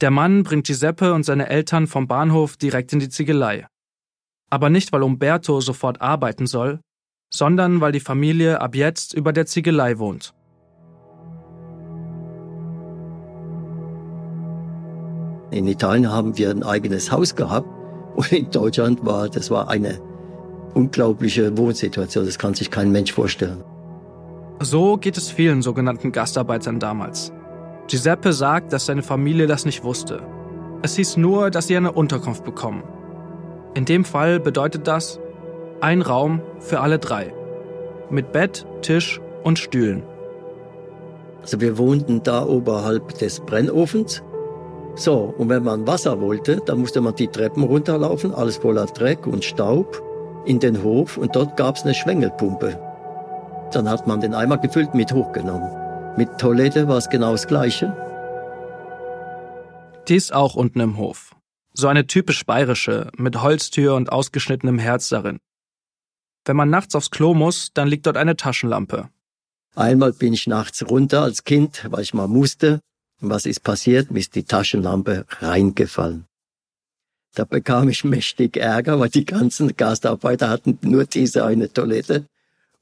Der 0.00 0.10
Mann 0.10 0.42
bringt 0.42 0.66
Giuseppe 0.66 1.14
und 1.14 1.24
seine 1.24 1.48
Eltern 1.48 1.86
vom 1.86 2.06
Bahnhof 2.06 2.56
direkt 2.56 2.92
in 2.92 2.98
die 2.98 3.08
Ziegelei. 3.08 3.66
Aber 4.50 4.68
nicht, 4.68 4.92
weil 4.92 5.02
Umberto 5.02 5.60
sofort 5.60 6.00
arbeiten 6.02 6.46
soll, 6.46 6.80
sondern 7.32 7.80
weil 7.80 7.92
die 7.92 8.00
Familie 8.00 8.60
ab 8.60 8.74
jetzt 8.74 9.14
über 9.14 9.32
der 9.32 9.46
Ziegelei 9.46 9.98
wohnt. 9.98 10.34
In 15.50 15.68
Italien 15.68 16.10
haben 16.10 16.36
wir 16.36 16.50
ein 16.50 16.64
eigenes 16.64 17.12
Haus 17.12 17.34
gehabt 17.34 17.68
und 18.16 18.32
in 18.32 18.50
Deutschland 18.50 19.04
war 19.06 19.28
das 19.28 19.50
war 19.50 19.68
eine 19.68 20.00
unglaubliche 20.74 21.56
Wohnsituation. 21.56 22.26
Das 22.26 22.38
kann 22.38 22.54
sich 22.54 22.70
kein 22.70 22.90
Mensch 22.90 23.12
vorstellen. 23.12 23.62
So 24.60 24.96
geht 24.96 25.16
es 25.16 25.30
vielen 25.30 25.62
sogenannten 25.62 26.12
Gastarbeitern 26.12 26.78
damals. 26.78 27.32
Giuseppe 27.86 28.32
sagt, 28.32 28.72
dass 28.72 28.86
seine 28.86 29.02
Familie 29.02 29.46
das 29.46 29.64
nicht 29.64 29.84
wusste. 29.84 30.22
Es 30.82 30.96
hieß 30.96 31.16
nur, 31.16 31.50
dass 31.50 31.66
sie 31.66 31.76
eine 31.76 31.92
Unterkunft 31.92 32.44
bekommen. 32.44 32.82
In 33.74 33.84
dem 33.84 34.04
Fall 34.04 34.40
bedeutet 34.40 34.86
das 34.86 35.18
ein 35.80 36.02
Raum 36.02 36.40
für 36.60 36.80
alle 36.80 36.98
drei. 36.98 37.34
Mit 38.10 38.32
Bett, 38.32 38.66
Tisch 38.82 39.20
und 39.42 39.58
Stühlen. 39.58 40.02
Also 41.42 41.60
wir 41.60 41.76
wohnten 41.76 42.22
da 42.22 42.46
oberhalb 42.46 43.18
des 43.18 43.40
Brennofens. 43.40 44.22
So, 44.94 45.34
und 45.36 45.48
wenn 45.48 45.64
man 45.64 45.86
Wasser 45.86 46.20
wollte, 46.20 46.62
dann 46.64 46.78
musste 46.78 47.00
man 47.00 47.16
die 47.16 47.28
Treppen 47.28 47.64
runterlaufen, 47.64 48.32
alles 48.32 48.58
voller 48.58 48.86
Dreck 48.86 49.26
und 49.26 49.44
Staub, 49.44 50.00
in 50.46 50.60
den 50.60 50.82
Hof 50.82 51.18
und 51.18 51.34
dort 51.34 51.56
gab 51.56 51.76
es 51.76 51.82
eine 51.82 51.94
Schwengelpumpe. 51.94 52.78
Dann 53.74 53.88
hat 53.88 54.06
man 54.06 54.20
den 54.20 54.34
Eimer 54.34 54.58
gefüllt 54.58 54.94
mit 54.94 55.12
hochgenommen. 55.12 55.68
Mit 56.16 56.38
Toilette 56.38 56.86
war 56.86 56.98
es 56.98 57.08
genau 57.08 57.32
das 57.32 57.48
Gleiche. 57.48 57.92
Die 60.06 60.14
ist 60.14 60.32
auch 60.32 60.54
unten 60.54 60.78
im 60.78 60.96
Hof. 60.96 61.34
So 61.72 61.88
eine 61.88 62.06
typisch 62.06 62.46
bayerische, 62.46 63.10
mit 63.16 63.42
Holztür 63.42 63.96
und 63.96 64.12
ausgeschnittenem 64.12 64.78
Herz 64.78 65.08
darin. 65.08 65.40
Wenn 66.44 66.56
man 66.56 66.70
nachts 66.70 66.94
aufs 66.94 67.10
Klo 67.10 67.34
muss, 67.34 67.70
dann 67.74 67.88
liegt 67.88 68.06
dort 68.06 68.16
eine 68.16 68.36
Taschenlampe. 68.36 69.08
Einmal 69.74 70.12
bin 70.12 70.34
ich 70.34 70.46
nachts 70.46 70.88
runter 70.88 71.22
als 71.22 71.42
Kind, 71.42 71.84
weil 71.90 72.02
ich 72.02 72.14
mal 72.14 72.28
musste. 72.28 72.80
Und 73.20 73.30
was 73.30 73.44
ist 73.44 73.64
passiert? 73.64 74.12
Mir 74.12 74.20
ist 74.20 74.36
die 74.36 74.44
Taschenlampe 74.44 75.24
reingefallen. 75.40 76.26
Da 77.34 77.44
bekam 77.44 77.88
ich 77.88 78.04
mächtig 78.04 78.56
Ärger, 78.56 79.00
weil 79.00 79.08
die 79.08 79.24
ganzen 79.24 79.76
Gastarbeiter 79.76 80.48
hatten 80.48 80.78
nur 80.82 81.06
diese 81.06 81.44
eine 81.44 81.72
Toilette. 81.72 82.26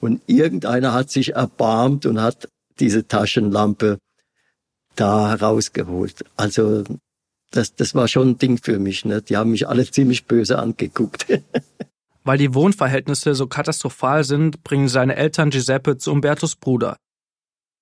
Und 0.02 0.20
irgendeiner 0.26 0.92
hat 0.92 1.10
sich 1.10 1.34
erbarmt 1.34 2.06
und 2.06 2.20
hat 2.20 2.48
diese 2.80 3.06
Taschenlampe 3.06 3.98
da 4.96 5.32
rausgeholt. 5.34 6.24
Also 6.36 6.82
das, 7.52 7.76
das 7.76 7.94
war 7.94 8.08
schon 8.08 8.30
ein 8.30 8.38
Ding 8.38 8.58
für 8.58 8.80
mich. 8.80 9.04
Ne? 9.04 9.22
Die 9.22 9.36
haben 9.36 9.52
mich 9.52 9.68
alle 9.68 9.88
ziemlich 9.88 10.26
böse 10.26 10.58
angeguckt. 10.58 11.26
Weil 12.24 12.36
die 12.36 12.52
Wohnverhältnisse 12.52 13.36
so 13.36 13.46
katastrophal 13.46 14.24
sind, 14.24 14.64
bringen 14.64 14.88
seine 14.88 15.14
Eltern 15.14 15.50
Giuseppe 15.50 15.98
zu 15.98 16.10
Umbertos 16.10 16.56
Bruder. 16.56 16.96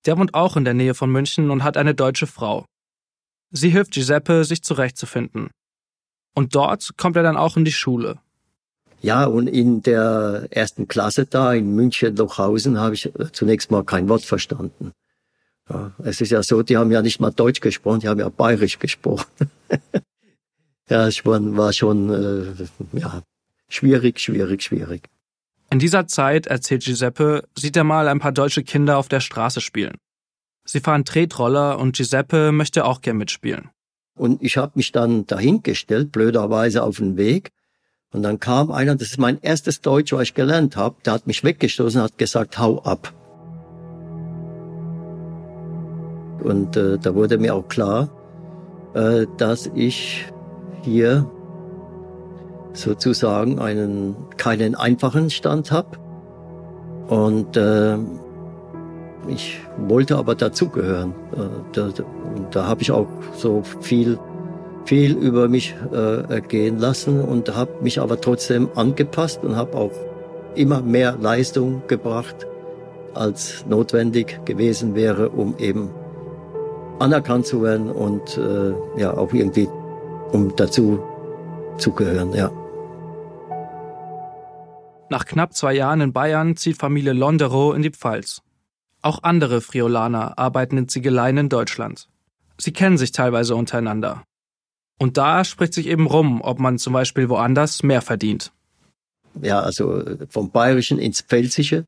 Der 0.05 0.15
wohnt 0.19 0.35
auch 0.35 0.55
in 0.55 0.63
der 0.65 0.75
Nähe 0.75 0.93
von 0.93 1.11
München 1.11 1.49
und 1.49 1.63
hat 1.63 1.75
eine 1.75 1.95
deutsche 1.95 2.27
Frau. 2.27 2.65
Sie 3.49 3.69
hilft 3.69 3.93
Giuseppe, 3.93 4.45
sich 4.45 4.61
zurechtzufinden. 4.61 5.49
Und 6.35 6.53
dort 6.53 6.91
kommt 6.97 7.15
er 7.15 7.23
dann 7.23 7.37
auch 7.37 7.57
in 7.57 7.65
die 7.65 7.71
Schule. 7.71 8.19
Ja, 9.01 9.25
und 9.25 9.47
in 9.47 9.81
der 9.81 10.47
ersten 10.51 10.87
Klasse 10.87 11.25
da 11.25 11.53
in 11.53 11.75
München-Lochhausen 11.75 12.79
habe 12.79 12.93
ich 12.93 13.11
zunächst 13.31 13.71
mal 13.71 13.83
kein 13.83 14.07
Wort 14.09 14.23
verstanden. 14.23 14.91
Ja, 15.69 15.91
es 16.03 16.21
ist 16.21 16.29
ja 16.29 16.43
so, 16.43 16.61
die 16.61 16.77
haben 16.77 16.91
ja 16.91 17.01
nicht 17.01 17.19
mal 17.19 17.31
Deutsch 17.31 17.61
gesprochen, 17.61 18.01
die 18.01 18.07
haben 18.07 18.19
ja 18.19 18.29
Bayerisch 18.29 18.77
gesprochen. 18.77 19.25
ja, 20.89 21.07
es 21.07 21.25
war 21.25 21.73
schon 21.73 22.09
äh, 22.09 22.99
ja, 22.99 23.23
schwierig, 23.69 24.19
schwierig, 24.19 24.61
schwierig. 24.61 25.09
In 25.71 25.79
dieser 25.79 26.05
Zeit, 26.05 26.47
erzählt 26.47 26.83
Giuseppe, 26.83 27.45
sieht 27.57 27.77
er 27.77 27.85
mal 27.85 28.07
ein 28.07 28.19
paar 28.19 28.33
deutsche 28.33 28.63
Kinder 28.63 28.97
auf 28.97 29.07
der 29.07 29.21
Straße 29.21 29.61
spielen. 29.61 29.95
Sie 30.65 30.79
fahren 30.79 31.05
Tretroller 31.05 31.79
und 31.79 31.95
Giuseppe 31.95 32.51
möchte 32.51 32.85
auch 32.85 33.01
gern 33.01 33.17
mitspielen. 33.17 33.69
Und 34.13 34.43
ich 34.43 34.57
habe 34.57 34.73
mich 34.75 34.91
dann 34.91 35.25
dahingestellt, 35.25 36.11
blöderweise 36.11 36.83
auf 36.83 36.97
den 36.97 37.17
Weg 37.17 37.51
und 38.13 38.23
dann 38.23 38.39
kam 38.39 38.71
einer, 38.71 38.95
das 38.95 39.09
ist 39.09 39.19
mein 39.19 39.39
erstes 39.41 39.81
Deutsch, 39.81 40.11
was 40.11 40.23
ich 40.23 40.33
gelernt 40.33 40.75
habe, 40.75 40.95
der 41.05 41.13
hat 41.13 41.27
mich 41.27 41.43
weggestoßen 41.43 42.01
hat 42.01 42.17
gesagt, 42.17 42.59
hau 42.59 42.79
ab. 42.79 43.13
Und 46.43 46.75
äh, 46.75 46.97
da 46.97 47.15
wurde 47.15 47.37
mir 47.37 47.55
auch 47.55 47.67
klar, 47.67 48.09
äh, 48.93 49.27
dass 49.37 49.69
ich 49.75 50.25
hier 50.81 51.29
sozusagen 52.73 53.59
einen 53.59 54.15
keinen 54.37 54.75
einfachen 54.75 55.29
Stand 55.29 55.71
habe. 55.71 55.97
Und 57.07 57.55
äh, 57.55 57.97
ich 59.27 59.61
wollte 59.77 60.17
aber 60.17 60.35
dazugehören. 60.35 61.13
Äh, 61.33 61.37
da, 61.73 61.89
da 62.49 62.67
habe 62.67 62.81
ich 62.81 62.91
auch 62.91 63.07
so 63.35 63.61
viel 63.81 64.17
viel 64.85 65.15
über 65.15 65.47
mich 65.47 65.75
äh, 65.91 66.21
ergehen 66.33 66.77
lassen 66.79 67.21
und 67.21 67.55
habe 67.55 67.71
mich 67.81 67.99
aber 67.99 68.19
trotzdem 68.19 68.69
angepasst 68.75 69.43
und 69.43 69.55
habe 69.55 69.77
auch 69.77 69.91
immer 70.55 70.81
mehr 70.81 71.17
Leistung 71.19 71.83
gebracht, 71.87 72.47
als 73.13 73.65
notwendig 73.67 74.39
gewesen 74.45 74.95
wäre, 74.95 75.29
um 75.29 75.57
eben 75.57 75.89
anerkannt 76.99 77.45
zu 77.45 77.63
werden 77.63 77.89
und 77.89 78.37
äh, 78.37 78.73
ja 78.99 79.15
auch 79.15 79.33
irgendwie 79.33 79.67
um 80.31 80.55
dazu 80.55 80.99
zu 81.77 81.91
gehören, 81.91 82.33
ja. 82.33 82.51
Nach 85.09 85.25
knapp 85.25 85.53
zwei 85.53 85.73
Jahren 85.73 85.99
in 85.99 86.13
Bayern 86.13 86.55
zieht 86.55 86.77
Familie 86.77 87.11
Londerow 87.11 87.75
in 87.75 87.81
die 87.81 87.89
Pfalz. 87.89 88.41
Auch 89.01 89.23
andere 89.23 89.59
Friolaner 89.59 90.37
arbeiten 90.37 90.77
in 90.77 90.87
Ziegeleien 90.87 91.37
in 91.37 91.49
Deutschland. 91.49 92.07
Sie 92.57 92.71
kennen 92.71 92.97
sich 92.97 93.11
teilweise 93.11 93.55
untereinander. 93.55 94.23
Und 94.99 95.17
da 95.17 95.43
spricht 95.43 95.73
sich 95.73 95.87
eben 95.87 96.07
rum, 96.07 96.41
ob 96.41 96.59
man 96.59 96.77
zum 96.77 96.93
Beispiel 96.93 97.29
woanders 97.29 97.83
mehr 97.83 98.01
verdient. 98.01 98.51
Ja, 99.41 99.61
also 99.61 100.03
vom 100.29 100.51
Bayerischen 100.51 100.99
ins 100.99 101.21
Pfälzische. 101.21 101.85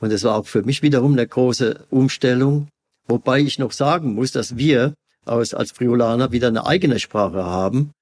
Und 0.00 0.12
das 0.12 0.24
war 0.24 0.36
auch 0.36 0.46
für 0.46 0.62
mich 0.62 0.82
wiederum 0.82 1.12
eine 1.12 1.26
große 1.26 1.86
Umstellung. 1.90 2.68
Wobei 3.06 3.40
ich 3.40 3.58
noch 3.58 3.72
sagen 3.72 4.14
muss, 4.14 4.32
dass 4.32 4.56
wir 4.56 4.94
als, 5.24 5.54
als 5.54 5.72
Friulaner 5.72 6.32
wieder 6.32 6.48
eine 6.48 6.66
eigene 6.66 6.98
Sprache 6.98 7.44
haben 7.44 7.92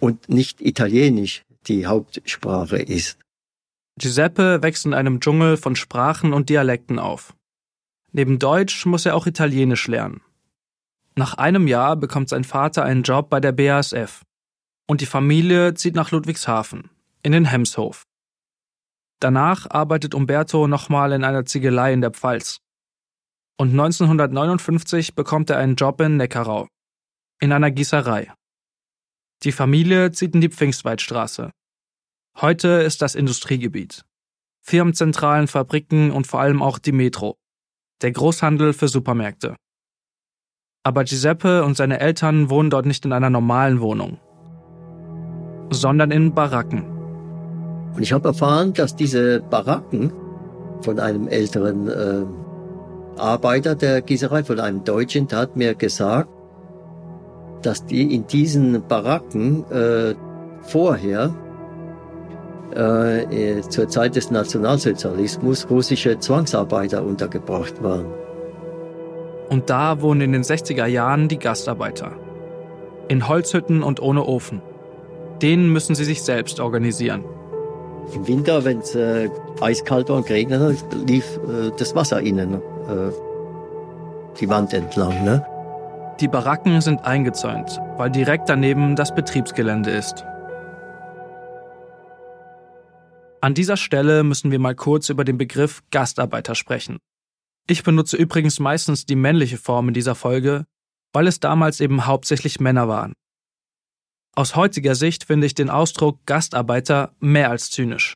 und 0.00 0.28
nicht 0.28 0.60
Italienisch 0.60 1.42
die 1.66 1.86
Hauptsprache 1.86 2.78
ist. 2.78 3.18
Giuseppe 3.98 4.62
wächst 4.62 4.86
in 4.86 4.94
einem 4.94 5.20
Dschungel 5.20 5.56
von 5.56 5.76
Sprachen 5.76 6.32
und 6.32 6.48
Dialekten 6.48 6.98
auf. 6.98 7.34
Neben 8.12 8.38
Deutsch 8.38 8.86
muss 8.86 9.06
er 9.06 9.14
auch 9.14 9.26
Italienisch 9.26 9.86
lernen. 9.88 10.20
Nach 11.16 11.34
einem 11.34 11.68
Jahr 11.68 11.96
bekommt 11.96 12.28
sein 12.28 12.44
Vater 12.44 12.84
einen 12.84 13.04
Job 13.04 13.30
bei 13.30 13.38
der 13.38 13.52
BASF 13.52 14.22
und 14.88 15.00
die 15.00 15.06
Familie 15.06 15.74
zieht 15.74 15.94
nach 15.94 16.10
Ludwigshafen, 16.10 16.90
in 17.22 17.32
den 17.32 17.44
Hemshof. 17.44 18.04
Danach 19.20 19.70
arbeitet 19.70 20.14
Umberto 20.14 20.66
nochmal 20.66 21.12
in 21.12 21.24
einer 21.24 21.46
Ziegelei 21.46 21.92
in 21.92 22.00
der 22.00 22.10
Pfalz. 22.10 22.58
Und 23.56 23.70
1959 23.70 25.14
bekommt 25.14 25.50
er 25.50 25.58
einen 25.58 25.76
Job 25.76 26.00
in 26.00 26.16
Neckarau, 26.16 26.66
in 27.40 27.52
einer 27.52 27.70
Gießerei. 27.70 28.32
Die 29.44 29.52
Familie 29.52 30.10
zieht 30.10 30.34
in 30.34 30.40
die 30.40 30.48
Pfingstweidstraße. 30.48 31.50
Heute 32.40 32.68
ist 32.68 33.02
das 33.02 33.14
Industriegebiet. 33.14 34.04
Firmenzentralen, 34.62 35.46
Fabriken 35.46 36.10
und 36.10 36.26
vor 36.26 36.40
allem 36.40 36.62
auch 36.62 36.78
die 36.78 36.92
Metro, 36.92 37.36
der 38.02 38.10
Großhandel 38.10 38.72
für 38.72 38.88
Supermärkte. 38.88 39.54
Aber 40.86 41.04
Giuseppe 41.04 41.64
und 41.64 41.78
seine 41.78 41.98
Eltern 42.00 42.50
wohnen 42.50 42.68
dort 42.68 42.84
nicht 42.84 43.06
in 43.06 43.14
einer 43.14 43.30
normalen 43.30 43.80
Wohnung, 43.80 44.18
sondern 45.70 46.10
in 46.10 46.34
Baracken. 46.34 46.84
Und 47.96 48.02
ich 48.02 48.12
habe 48.12 48.28
erfahren, 48.28 48.74
dass 48.74 48.94
diese 48.94 49.40
Baracken 49.40 50.12
von 50.82 51.00
einem 51.00 51.26
älteren 51.26 51.88
äh, 51.88 52.24
Arbeiter 53.18 53.74
der 53.74 54.02
Gießerei, 54.02 54.44
von 54.44 54.60
einem 54.60 54.84
Deutschen, 54.84 55.26
hat 55.32 55.56
mir 55.56 55.74
gesagt, 55.74 56.28
dass 57.62 57.86
die 57.86 58.14
in 58.14 58.26
diesen 58.26 58.86
Baracken 58.86 59.64
äh, 59.70 60.14
vorher 60.60 61.34
äh, 62.74 63.60
zur 63.62 63.88
Zeit 63.88 64.16
des 64.16 64.30
Nationalsozialismus 64.30 65.70
russische 65.70 66.18
Zwangsarbeiter 66.18 67.02
untergebracht 67.02 67.82
waren. 67.82 68.23
Und 69.48 69.70
da 69.70 70.00
wohnen 70.00 70.20
in 70.20 70.32
den 70.32 70.42
60er 70.42 70.86
Jahren 70.86 71.28
die 71.28 71.38
Gastarbeiter. 71.38 72.12
In 73.08 73.28
Holzhütten 73.28 73.82
und 73.82 74.00
ohne 74.00 74.24
Ofen. 74.26 74.62
Denen 75.42 75.72
müssen 75.72 75.94
sie 75.94 76.04
sich 76.04 76.22
selbst 76.22 76.60
organisieren. 76.60 77.24
Im 78.14 78.26
Winter, 78.26 78.64
wenn 78.64 78.78
es 78.78 78.94
äh, 78.94 79.28
eiskalt 79.60 80.08
war 80.08 80.16
und 80.16 80.26
geregnet 80.26 80.60
hat, 80.60 80.94
lief 81.08 81.38
äh, 81.48 81.70
das 81.76 81.94
Wasser 81.94 82.20
innen 82.20 82.54
äh, 82.54 83.12
die 84.40 84.48
Wand 84.48 84.72
entlang. 84.72 85.24
Ne? 85.24 85.44
Die 86.20 86.28
Baracken 86.28 86.80
sind 86.80 87.04
eingezäunt, 87.04 87.80
weil 87.96 88.10
direkt 88.10 88.48
daneben 88.48 88.96
das 88.96 89.14
Betriebsgelände 89.14 89.90
ist. 89.90 90.24
An 93.40 93.54
dieser 93.54 93.76
Stelle 93.76 94.22
müssen 94.22 94.50
wir 94.50 94.58
mal 94.58 94.74
kurz 94.74 95.08
über 95.08 95.24
den 95.24 95.36
Begriff 95.36 95.82
Gastarbeiter 95.90 96.54
sprechen. 96.54 96.98
Ich 97.66 97.82
benutze 97.82 98.16
übrigens 98.16 98.60
meistens 98.60 99.06
die 99.06 99.16
männliche 99.16 99.56
Form 99.56 99.88
in 99.88 99.94
dieser 99.94 100.14
Folge, 100.14 100.66
weil 101.12 101.26
es 101.26 101.40
damals 101.40 101.80
eben 101.80 102.06
hauptsächlich 102.06 102.60
Männer 102.60 102.88
waren. 102.88 103.14
Aus 104.36 104.56
heutiger 104.56 104.94
Sicht 104.94 105.24
finde 105.24 105.46
ich 105.46 105.54
den 105.54 105.70
Ausdruck 105.70 106.18
Gastarbeiter 106.26 107.14
mehr 107.20 107.50
als 107.50 107.70
zynisch. 107.70 108.14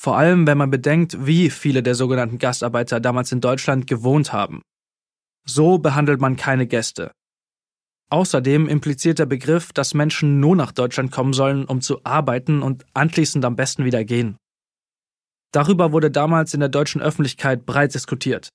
Vor 0.00 0.16
allem, 0.16 0.46
wenn 0.46 0.58
man 0.58 0.70
bedenkt, 0.70 1.26
wie 1.26 1.48
viele 1.48 1.82
der 1.82 1.94
sogenannten 1.94 2.38
Gastarbeiter 2.38 3.00
damals 3.00 3.32
in 3.32 3.40
Deutschland 3.40 3.86
gewohnt 3.86 4.32
haben. 4.32 4.62
So 5.44 5.78
behandelt 5.78 6.20
man 6.20 6.36
keine 6.36 6.66
Gäste. 6.66 7.12
Außerdem 8.10 8.68
impliziert 8.68 9.18
der 9.18 9.26
Begriff, 9.26 9.72
dass 9.72 9.94
Menschen 9.94 10.38
nur 10.38 10.54
nach 10.54 10.70
Deutschland 10.70 11.10
kommen 11.10 11.32
sollen, 11.32 11.64
um 11.64 11.80
zu 11.80 12.04
arbeiten 12.04 12.62
und 12.62 12.84
anschließend 12.94 13.44
am 13.44 13.56
besten 13.56 13.84
wieder 13.84 14.04
gehen. 14.04 14.36
Darüber 15.52 15.92
wurde 15.92 16.10
damals 16.10 16.54
in 16.54 16.60
der 16.60 16.68
deutschen 16.68 17.02
Öffentlichkeit 17.02 17.66
breit 17.66 17.94
diskutiert. 17.94 18.48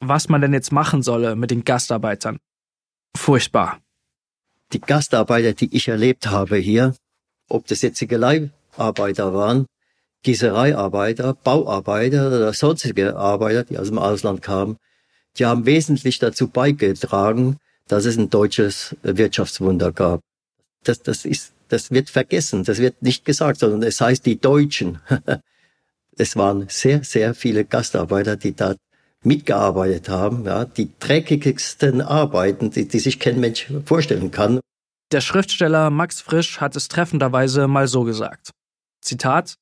Was 0.00 0.28
man 0.28 0.40
denn 0.40 0.52
jetzt 0.52 0.72
machen 0.72 1.02
solle 1.02 1.36
mit 1.36 1.50
den 1.50 1.64
Gastarbeitern. 1.64 2.38
Furchtbar 3.16 3.78
die 4.72 4.80
Gastarbeiter, 4.80 5.52
die 5.52 5.74
ich 5.74 5.88
erlebt 5.88 6.26
habe 6.26 6.56
hier, 6.56 6.94
ob 7.48 7.66
das 7.66 7.82
jetzt 7.82 7.98
Ziegeleiarbeiter 7.98 9.34
waren, 9.34 9.66
Gießereiarbeiter, 10.22 11.34
Bauarbeiter 11.34 12.28
oder 12.28 12.52
sonstige 12.52 13.16
Arbeiter, 13.16 13.64
die 13.64 13.78
aus 13.78 13.88
dem 13.88 13.98
Ausland 13.98 14.42
kamen, 14.42 14.76
die 15.38 15.46
haben 15.46 15.66
wesentlich 15.66 16.18
dazu 16.18 16.48
beigetragen, 16.48 17.58
dass 17.86 18.04
es 18.04 18.16
ein 18.16 18.30
deutsches 18.30 18.96
Wirtschaftswunder 19.02 19.92
gab. 19.92 20.20
Das, 20.82 21.02
das 21.02 21.24
ist, 21.24 21.52
das 21.68 21.90
wird 21.90 22.10
vergessen, 22.10 22.64
das 22.64 22.78
wird 22.78 23.02
nicht 23.02 23.24
gesagt, 23.24 23.60
sondern 23.60 23.82
es 23.82 24.00
heißt 24.00 24.26
die 24.26 24.40
Deutschen. 24.40 24.98
es 26.16 26.36
waren 26.36 26.66
sehr, 26.68 27.04
sehr 27.04 27.34
viele 27.34 27.64
Gastarbeiter, 27.64 28.36
die 28.36 28.54
da 28.54 28.74
mitgearbeitet 29.22 30.08
haben, 30.08 30.44
ja, 30.44 30.64
die 30.64 30.90
dreckigsten 30.98 32.00
Arbeiten, 32.00 32.70
die, 32.70 32.88
die 32.88 32.98
sich 32.98 33.18
kein 33.18 33.40
Mensch 33.40 33.72
vorstellen 33.84 34.30
kann. 34.30 34.60
Der 35.12 35.20
Schriftsteller 35.20 35.90
Max 35.90 36.20
Frisch 36.20 36.60
hat 36.60 36.76
es 36.76 36.88
treffenderweise 36.88 37.68
mal 37.68 37.88
so 37.88 38.04
gesagt. 38.04 38.50
Zitat 39.02 39.56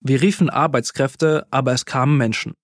Wir 0.00 0.22
riefen 0.22 0.50
Arbeitskräfte, 0.50 1.46
aber 1.50 1.72
es 1.72 1.84
kamen 1.84 2.16
Menschen. 2.16 2.54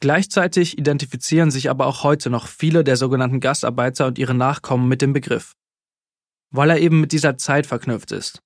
Gleichzeitig 0.00 0.78
identifizieren 0.78 1.50
sich 1.50 1.70
aber 1.70 1.86
auch 1.86 2.04
heute 2.04 2.30
noch 2.30 2.46
viele 2.46 2.84
der 2.84 2.96
sogenannten 2.96 3.40
Gastarbeiter 3.40 4.06
und 4.06 4.18
ihre 4.18 4.34
Nachkommen 4.34 4.88
mit 4.88 5.02
dem 5.02 5.12
Begriff, 5.12 5.54
weil 6.50 6.70
er 6.70 6.78
eben 6.78 7.00
mit 7.00 7.12
dieser 7.12 7.36
Zeit 7.36 7.66
verknüpft 7.66 8.12
ist. 8.12 8.40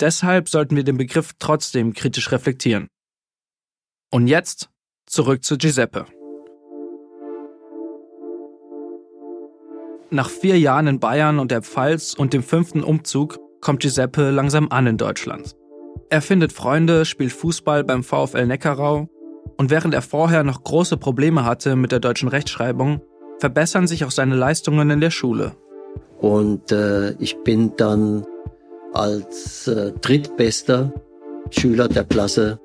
Deshalb 0.00 0.48
sollten 0.48 0.76
wir 0.76 0.84
den 0.84 0.96
Begriff 0.96 1.32
trotzdem 1.38 1.92
kritisch 1.92 2.32
reflektieren. 2.32 2.88
Und 4.12 4.26
jetzt 4.26 4.68
zurück 5.06 5.42
zu 5.42 5.56
Giuseppe. 5.56 6.04
Nach 10.10 10.28
vier 10.28 10.58
Jahren 10.58 10.86
in 10.86 11.00
Bayern 11.00 11.38
und 11.38 11.50
der 11.50 11.62
Pfalz 11.62 12.12
und 12.12 12.34
dem 12.34 12.42
fünften 12.42 12.84
Umzug 12.84 13.38
kommt 13.62 13.80
Giuseppe 13.80 14.30
langsam 14.30 14.68
an 14.68 14.86
in 14.86 14.98
Deutschland. 14.98 15.56
Er 16.10 16.20
findet 16.20 16.52
Freunde, 16.52 17.06
spielt 17.06 17.32
Fußball 17.32 17.84
beim 17.84 18.04
VfL 18.04 18.46
Neckarau 18.46 19.08
und 19.56 19.70
während 19.70 19.94
er 19.94 20.02
vorher 20.02 20.44
noch 20.44 20.62
große 20.62 20.98
Probleme 20.98 21.46
hatte 21.46 21.74
mit 21.74 21.90
der 21.90 22.00
deutschen 22.00 22.28
Rechtschreibung, 22.28 23.00
verbessern 23.38 23.86
sich 23.86 24.04
auch 24.04 24.10
seine 24.10 24.36
Leistungen 24.36 24.90
in 24.90 25.00
der 25.00 25.10
Schule. 25.10 25.56
Und 26.18 26.70
äh, 26.70 27.12
ich 27.12 27.38
bin 27.44 27.76
dann 27.78 28.26
als 28.92 29.68
äh, 29.68 29.92
drittbester 30.02 30.92
Schüler 31.48 31.88
der 31.88 32.04
Klasse 32.04 32.60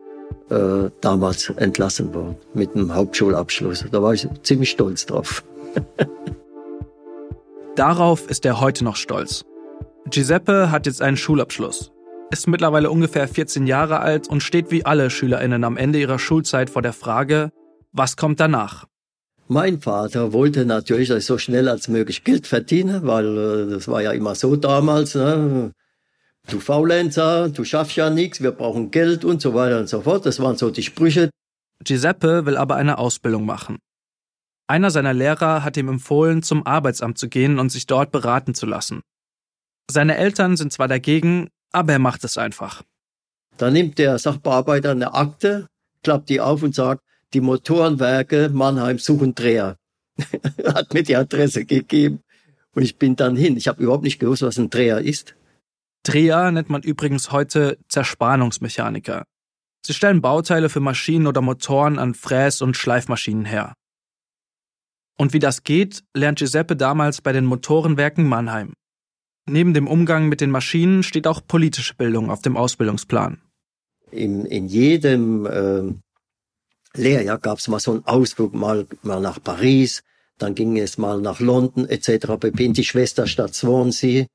äh, 0.49 0.89
damals 1.01 1.49
entlassen 1.49 2.13
worden 2.13 2.35
mit 2.53 2.75
einem 2.75 2.93
Hauptschulabschluss. 2.93 3.85
Da 3.91 4.01
war 4.01 4.13
ich 4.13 4.27
ziemlich 4.43 4.69
stolz 4.69 5.05
drauf. 5.05 5.43
Darauf 7.75 8.29
ist 8.29 8.45
er 8.45 8.59
heute 8.59 8.83
noch 8.83 8.95
stolz. 8.95 9.45
Giuseppe 10.09 10.71
hat 10.71 10.85
jetzt 10.85 11.01
einen 11.01 11.17
Schulabschluss, 11.17 11.91
ist 12.31 12.47
mittlerweile 12.47 12.89
ungefähr 12.89 13.27
14 13.27 13.67
Jahre 13.67 13.99
alt 13.99 14.29
und 14.29 14.41
steht 14.41 14.71
wie 14.71 14.85
alle 14.85 15.09
Schülerinnen 15.09 15.63
am 15.63 15.77
Ende 15.77 15.99
ihrer 15.99 16.17
Schulzeit 16.17 16.69
vor 16.69 16.81
der 16.81 16.93
Frage, 16.93 17.51
was 17.91 18.15
kommt 18.15 18.39
danach? 18.39 18.85
Mein 19.49 19.79
Vater 19.79 20.33
wollte 20.33 20.65
natürlich, 20.65 21.09
dass 21.09 21.19
ich 21.19 21.25
so 21.25 21.37
schnell 21.37 21.69
als 21.69 21.87
möglich 21.87 22.23
Geld 22.23 22.47
verdiene, 22.47 23.01
weil 23.03 23.37
äh, 23.37 23.69
das 23.69 23.87
war 23.87 24.01
ja 24.01 24.11
immer 24.11 24.35
so 24.35 24.55
damals. 24.55 25.15
Ne? 25.15 25.71
Du 26.49 26.61
Faulenzer, 26.61 27.49
du 27.49 27.65
schaffst 27.65 27.97
ja 27.97 28.09
nichts, 28.09 28.41
wir 28.41 28.51
brauchen 28.51 28.89
Geld 28.89 29.25
und 29.25 29.41
so 29.41 29.53
weiter 29.53 29.79
und 29.79 29.89
so 29.89 30.01
fort. 30.01 30.25
Das 30.25 30.39
waren 30.39 30.55
so 30.55 30.69
die 30.69 30.83
Sprüche. 30.83 31.29
Giuseppe 31.83 32.45
will 32.45 32.55
aber 32.55 32.77
eine 32.77 32.97
Ausbildung 32.97 33.45
machen. 33.45 33.79
Einer 34.67 34.89
seiner 34.89 35.13
Lehrer 35.13 35.63
hat 35.63 35.77
ihm 35.77 35.89
empfohlen, 35.89 36.43
zum 36.43 36.65
Arbeitsamt 36.65 37.17
zu 37.17 37.27
gehen 37.27 37.59
und 37.59 37.69
sich 37.69 37.85
dort 37.85 38.11
beraten 38.11 38.53
zu 38.53 38.65
lassen. 38.65 39.01
Seine 39.89 40.17
Eltern 40.17 40.57
sind 40.57 40.71
zwar 40.71 40.87
dagegen, 40.87 41.49
aber 41.71 41.93
er 41.93 41.99
macht 41.99 42.23
es 42.23 42.37
einfach. 42.37 42.81
Da 43.57 43.69
nimmt 43.69 43.97
der 43.97 44.17
Sachbearbeiter 44.17 44.91
eine 44.91 45.13
Akte, 45.13 45.67
klappt 46.03 46.29
die 46.29 46.41
auf 46.41 46.63
und 46.63 46.75
sagt, 46.75 47.01
die 47.33 47.41
Motorenwerke 47.41 48.49
Mannheim 48.49 48.99
suchen 48.99 49.35
Dreher. 49.35 49.77
hat 50.73 50.93
mir 50.93 51.03
die 51.03 51.15
Adresse 51.15 51.65
gegeben 51.65 52.21
und 52.73 52.83
ich 52.83 52.97
bin 52.97 53.15
dann 53.15 53.35
hin. 53.35 53.57
Ich 53.57 53.67
habe 53.67 53.83
überhaupt 53.83 54.03
nicht 54.03 54.19
gewusst, 54.19 54.41
was 54.41 54.57
ein 54.57 54.69
Dreher 54.69 54.99
ist. 54.99 55.35
Dreher 56.07 56.51
nennt 56.51 56.69
man 56.69 56.83
übrigens 56.83 57.33
heute 57.33 57.77
Zerspannungsmechaniker. 57.89 59.25
Sie 59.85 59.93
stellen 59.93 60.21
Bauteile 60.21 60.69
für 60.69 60.79
Maschinen 60.79 61.27
oder 61.27 61.41
Motoren 61.41 61.99
an 61.99 62.13
Fräs- 62.13 62.61
und 62.61 62.77
Schleifmaschinen 62.77 63.43
her. 63.43 63.73
Und 65.17 65.33
wie 65.33 65.39
das 65.39 65.63
geht, 65.63 66.05
lernt 66.13 66.39
Giuseppe 66.39 66.77
damals 66.77 67.19
bei 67.19 67.33
den 67.33 67.43
Motorenwerken 67.43 68.25
Mannheim. 68.25 68.73
Neben 69.49 69.73
dem 69.73 69.87
Umgang 69.87 70.29
mit 70.29 70.39
den 70.39 70.49
Maschinen 70.49 71.03
steht 71.03 71.27
auch 71.27 71.41
politische 71.45 71.95
Bildung 71.95 72.29
auf 72.29 72.41
dem 72.41 72.55
Ausbildungsplan. 72.55 73.41
In, 74.11 74.45
in 74.45 74.67
jedem 74.67 75.45
äh, 75.45 75.93
Lehrjahr 76.97 77.37
gab 77.37 77.57
es 77.57 77.67
mal 77.67 77.81
so 77.81 77.91
einen 77.91 78.05
Ausflug, 78.05 78.53
mal, 78.53 78.87
mal 79.01 79.19
nach 79.19 79.43
Paris, 79.43 80.03
dann 80.37 80.55
ging 80.55 80.77
es 80.77 80.97
mal 80.97 81.19
nach 81.19 81.41
London 81.41 81.85
etc. 81.89 82.27
in 82.57 82.71
die 82.71 82.85
Schwesterstadt 82.85 83.53
Swansea. 83.53 84.25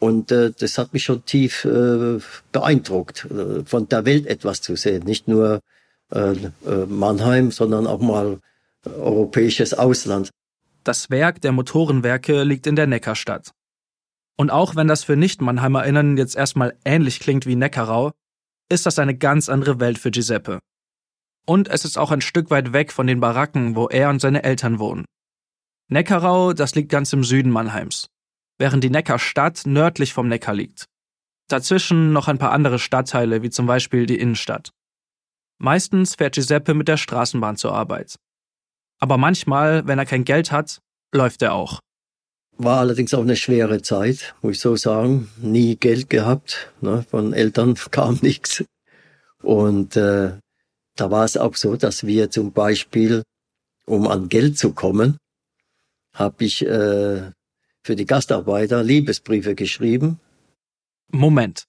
Und 0.00 0.32
äh, 0.32 0.50
das 0.58 0.78
hat 0.78 0.92
mich 0.92 1.04
schon 1.04 1.24
tief 1.24 1.64
äh, 1.64 2.18
beeindruckt, 2.52 3.26
äh, 3.26 3.64
von 3.64 3.88
der 3.88 4.04
Welt 4.06 4.26
etwas 4.26 4.62
zu 4.62 4.74
sehen. 4.74 5.04
Nicht 5.04 5.28
nur 5.28 5.60
äh, 6.10 6.32
äh 6.32 6.86
Mannheim, 6.88 7.52
sondern 7.52 7.86
auch 7.86 8.00
mal 8.00 8.40
europäisches 8.84 9.74
Ausland. 9.74 10.30
Das 10.84 11.10
Werk 11.10 11.42
der 11.42 11.52
Motorenwerke 11.52 12.42
liegt 12.44 12.66
in 12.66 12.76
der 12.76 12.86
Neckarstadt. 12.86 13.52
Und 14.38 14.50
auch 14.50 14.74
wenn 14.74 14.88
das 14.88 15.04
für 15.04 15.16
Nicht-MannheimerInnen 15.16 16.16
jetzt 16.16 16.34
erstmal 16.34 16.74
ähnlich 16.86 17.20
klingt 17.20 17.44
wie 17.44 17.56
Neckarau, 17.56 18.12
ist 18.70 18.86
das 18.86 18.98
eine 18.98 19.14
ganz 19.14 19.50
andere 19.50 19.80
Welt 19.80 19.98
für 19.98 20.10
Giuseppe. 20.10 20.60
Und 21.46 21.68
es 21.68 21.84
ist 21.84 21.98
auch 21.98 22.10
ein 22.10 22.22
Stück 22.22 22.50
weit 22.50 22.72
weg 22.72 22.92
von 22.92 23.06
den 23.06 23.20
Baracken, 23.20 23.76
wo 23.76 23.88
er 23.88 24.08
und 24.08 24.20
seine 24.20 24.42
Eltern 24.44 24.78
wohnen. 24.78 25.04
Neckarau, 25.88 26.54
das 26.54 26.74
liegt 26.74 26.88
ganz 26.88 27.12
im 27.12 27.24
Süden 27.24 27.50
Mannheims, 27.50 28.06
während 28.60 28.84
die 28.84 28.90
Neckarstadt 28.90 29.62
nördlich 29.64 30.12
vom 30.12 30.28
Neckar 30.28 30.54
liegt. 30.54 30.84
Dazwischen 31.48 32.12
noch 32.12 32.28
ein 32.28 32.38
paar 32.38 32.52
andere 32.52 32.78
Stadtteile, 32.78 33.42
wie 33.42 33.50
zum 33.50 33.66
Beispiel 33.66 34.04
die 34.06 34.18
Innenstadt. 34.18 34.70
Meistens 35.58 36.14
fährt 36.14 36.34
Giuseppe 36.34 36.74
mit 36.74 36.86
der 36.86 36.98
Straßenbahn 36.98 37.56
zur 37.56 37.72
Arbeit. 37.72 38.16
Aber 39.00 39.16
manchmal, 39.16 39.86
wenn 39.86 39.98
er 39.98 40.04
kein 40.04 40.24
Geld 40.24 40.52
hat, 40.52 40.78
läuft 41.12 41.40
er 41.42 41.54
auch. 41.54 41.80
War 42.58 42.80
allerdings 42.80 43.14
auch 43.14 43.22
eine 43.22 43.36
schwere 43.36 43.80
Zeit, 43.80 44.34
muss 44.42 44.56
ich 44.56 44.60
so 44.60 44.76
sagen. 44.76 45.30
Nie 45.38 45.76
Geld 45.76 46.10
gehabt, 46.10 46.70
ne? 46.82 47.04
von 47.10 47.32
Eltern 47.32 47.74
kam 47.90 48.18
nichts. 48.20 48.62
Und 49.42 49.96
äh, 49.96 50.32
da 50.96 51.10
war 51.10 51.24
es 51.24 51.38
auch 51.38 51.56
so, 51.56 51.76
dass 51.76 52.06
wir 52.06 52.30
zum 52.30 52.52
Beispiel, 52.52 53.22
um 53.86 54.06
an 54.06 54.28
Geld 54.28 54.58
zu 54.58 54.74
kommen, 54.74 55.16
habe 56.12 56.44
ich 56.44 56.66
äh, 56.66 57.30
für 57.84 57.96
die 57.96 58.06
Gastarbeiter 58.06 58.82
Liebesbriefe 58.82 59.54
geschrieben. 59.54 60.20
Moment. 61.10 61.64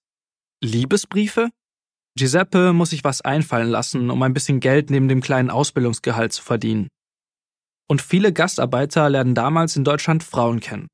Liebesbriefe? 0.63 1.49
Giuseppe 2.17 2.73
muss 2.73 2.89
sich 2.89 3.03
was 3.03 3.21
einfallen 3.21 3.69
lassen, 3.69 4.09
um 4.09 4.21
ein 4.21 4.33
bisschen 4.33 4.59
Geld 4.59 4.89
neben 4.89 5.07
dem 5.07 5.21
kleinen 5.21 5.49
Ausbildungsgehalt 5.49 6.33
zu 6.33 6.43
verdienen 6.43 6.89
und 7.91 8.01
viele 8.01 8.31
Gastarbeiter 8.31 9.09
lernen 9.09 9.35
damals 9.35 9.75
in 9.75 9.83
Deutschland 9.83 10.23
Frauen 10.23 10.61
kennen. 10.61 10.87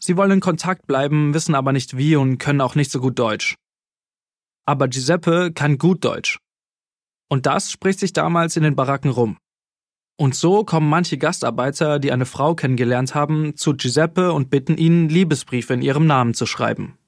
Sie 0.00 0.16
wollen 0.16 0.32
in 0.32 0.40
Kontakt 0.40 0.84
bleiben, 0.88 1.32
wissen 1.32 1.54
aber 1.54 1.72
nicht 1.72 1.96
wie 1.96 2.16
und 2.16 2.38
können 2.38 2.60
auch 2.60 2.74
nicht 2.74 2.90
so 2.90 3.00
gut 3.00 3.16
Deutsch. 3.20 3.54
Aber 4.66 4.88
Giuseppe 4.88 5.52
kann 5.52 5.78
gut 5.78 6.04
Deutsch. 6.04 6.40
Und 7.30 7.46
das 7.46 7.70
spricht 7.70 8.00
sich 8.00 8.14
damals 8.14 8.56
in 8.56 8.64
den 8.64 8.74
Baracken 8.74 9.12
rum. 9.12 9.38
Und 10.20 10.34
so 10.34 10.64
kommen 10.64 10.88
manche 10.88 11.16
Gastarbeiter, 11.16 12.00
die 12.00 12.10
eine 12.10 12.26
Frau 12.26 12.56
kennengelernt 12.56 13.14
haben, 13.14 13.56
zu 13.56 13.74
Giuseppe 13.74 14.32
und 14.32 14.50
bitten 14.50 14.76
ihn, 14.76 15.08
Liebesbriefe 15.08 15.74
in 15.74 15.80
ihrem 15.80 16.08
Namen 16.08 16.34
zu 16.34 16.44
schreiben. 16.44 16.98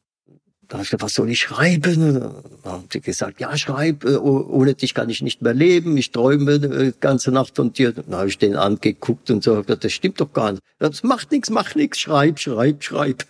Da 0.68 0.74
habe 0.74 0.84
ich 0.84 0.90
gesagt, 0.90 1.02
was 1.02 1.14
soll 1.14 1.28
ich 1.28 1.40
schreiben? 1.40 2.20
Da 2.62 2.70
haben 2.70 2.84
sie 2.92 3.00
gesagt, 3.00 3.40
ja, 3.40 3.56
schreib, 3.58 4.04
äh, 4.04 4.16
ohne 4.16 4.74
dich 4.74 4.94
kann 4.94 5.10
ich 5.10 5.22
nicht 5.22 5.42
mehr 5.42 5.54
leben, 5.54 5.96
ich 5.96 6.12
träume 6.12 6.60
die 6.60 6.66
äh, 6.68 6.92
ganze 7.00 7.32
Nacht 7.32 7.56
von 7.56 7.72
dir. 7.72 7.90
Dann 7.90 8.14
habe 8.14 8.28
ich 8.28 8.38
den 8.38 8.54
angeguckt 8.54 9.28
und 9.32 9.42
so, 9.42 9.62
das 9.62 9.92
stimmt 9.92 10.20
doch 10.20 10.32
gar 10.32 10.52
nicht. 10.52 10.62
Das 10.78 11.02
macht 11.02 11.32
nichts, 11.32 11.50
macht 11.50 11.74
nichts, 11.74 11.98
schreib, 11.98 12.38
schreib, 12.38 12.84
schreib. 12.84 13.24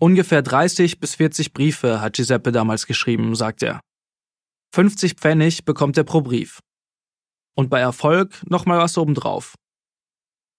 Ungefähr 0.00 0.42
30 0.42 0.98
bis 0.98 1.14
40 1.14 1.52
Briefe 1.52 2.00
hat 2.00 2.14
Giuseppe 2.14 2.50
damals 2.50 2.88
geschrieben, 2.88 3.36
sagt 3.36 3.62
er. 3.62 3.80
50 4.74 5.14
Pfennig 5.14 5.64
bekommt 5.64 5.96
er 5.96 6.04
pro 6.04 6.20
Brief. 6.20 6.58
Und 7.54 7.70
bei 7.70 7.80
Erfolg 7.80 8.42
nochmal 8.48 8.78
was 8.78 8.96
obendrauf. 8.96 9.54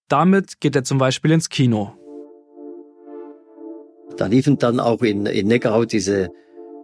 Damit 0.08 0.60
geht 0.60 0.76
er 0.76 0.84
zum 0.84 0.98
Beispiel 0.98 1.30
ins 1.30 1.48
Kino. 1.48 1.94
Da 4.16 4.26
liefen 4.26 4.58
dann 4.58 4.78
auch 4.78 5.02
in, 5.02 5.26
in 5.26 5.48
Neckarau 5.48 5.84
diese, 5.84 6.30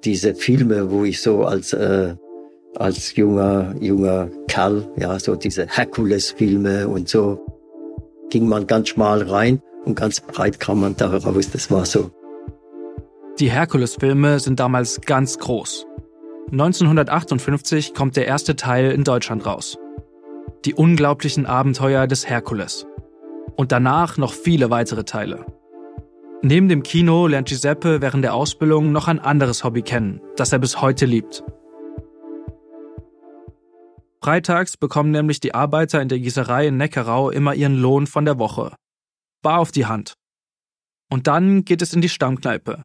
diese 0.04 0.34
Filme, 0.34 0.90
wo 0.90 1.04
ich 1.04 1.20
so 1.20 1.44
als, 1.44 1.72
äh, 1.72 2.14
als 2.76 3.14
junger, 3.16 3.74
junger 3.80 4.30
Kerl, 4.48 4.90
ja, 4.96 5.18
so 5.18 5.34
diese 5.34 5.66
Herkules-Filme 5.66 6.88
und 6.88 7.08
so, 7.08 7.44
ging 8.30 8.48
man 8.48 8.66
ganz 8.66 8.88
schmal 8.88 9.22
rein 9.22 9.60
und 9.84 9.94
ganz 9.94 10.20
breit 10.20 10.58
kam 10.60 10.80
man 10.80 10.96
da 10.96 11.14
raus. 11.16 11.50
Das 11.50 11.70
war 11.70 11.84
so. 11.84 12.10
Die 13.38 13.50
Herkules-Filme 13.50 14.40
sind 14.40 14.58
damals 14.58 15.00
ganz 15.02 15.38
groß. 15.38 15.86
1958 16.50 17.94
kommt 17.94 18.16
der 18.16 18.26
erste 18.26 18.56
Teil 18.56 18.90
in 18.90 19.04
Deutschland 19.04 19.44
raus. 19.44 19.78
Die 20.64 20.74
unglaublichen 20.74 21.46
Abenteuer 21.46 22.06
des 22.06 22.28
Herkules. 22.28 22.86
Und 23.56 23.72
danach 23.72 24.16
noch 24.16 24.32
viele 24.32 24.70
weitere 24.70 25.04
Teile. 25.04 25.46
Neben 26.42 26.68
dem 26.68 26.82
Kino 26.82 27.26
lernt 27.26 27.48
Giuseppe 27.48 28.00
während 28.00 28.22
der 28.24 28.34
Ausbildung 28.34 28.92
noch 28.92 29.08
ein 29.08 29.18
anderes 29.18 29.64
Hobby 29.64 29.82
kennen, 29.82 30.20
das 30.36 30.52
er 30.52 30.58
bis 30.58 30.80
heute 30.80 31.04
liebt. 31.04 31.42
Freitags 34.22 34.76
bekommen 34.76 35.10
nämlich 35.10 35.40
die 35.40 35.54
Arbeiter 35.54 36.02
in 36.02 36.08
der 36.08 36.18
Gießerei 36.18 36.68
in 36.68 36.76
Neckarau 36.76 37.30
immer 37.30 37.54
ihren 37.54 37.76
Lohn 37.76 38.06
von 38.06 38.24
der 38.24 38.38
Woche. 38.38 38.74
Bar 39.42 39.60
auf 39.60 39.72
die 39.72 39.86
Hand. 39.86 40.14
Und 41.10 41.26
dann 41.26 41.64
geht 41.64 41.82
es 41.82 41.92
in 41.92 42.00
die 42.00 42.08
Stammkneipe. 42.08 42.82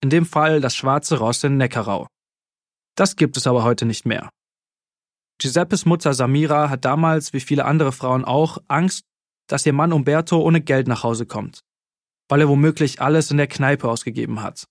In 0.00 0.10
dem 0.10 0.24
Fall 0.24 0.60
das 0.60 0.74
Schwarze 0.74 1.18
Ross 1.18 1.44
in 1.44 1.58
Neckarau. 1.58 2.06
Das 2.96 3.16
gibt 3.16 3.36
es 3.36 3.46
aber 3.46 3.64
heute 3.64 3.84
nicht 3.84 4.06
mehr. 4.06 4.30
Giuseppes 5.40 5.86
Mutter 5.86 6.14
Samira 6.14 6.70
hat 6.70 6.84
damals, 6.84 7.32
wie 7.32 7.40
viele 7.40 7.64
andere 7.64 7.92
Frauen 7.92 8.24
auch, 8.24 8.58
Angst, 8.68 9.04
dass 9.48 9.66
ihr 9.66 9.72
Mann 9.72 9.92
Umberto 9.92 10.40
ohne 10.40 10.60
Geld 10.60 10.86
nach 10.86 11.02
Hause 11.02 11.26
kommt 11.26 11.60
weil 12.30 12.40
er 12.40 12.48
womöglich 12.48 13.02
alles 13.02 13.30
in 13.30 13.36
der 13.36 13.48
Kneipe 13.48 13.88
ausgegeben 13.88 14.42
hat. 14.42 14.66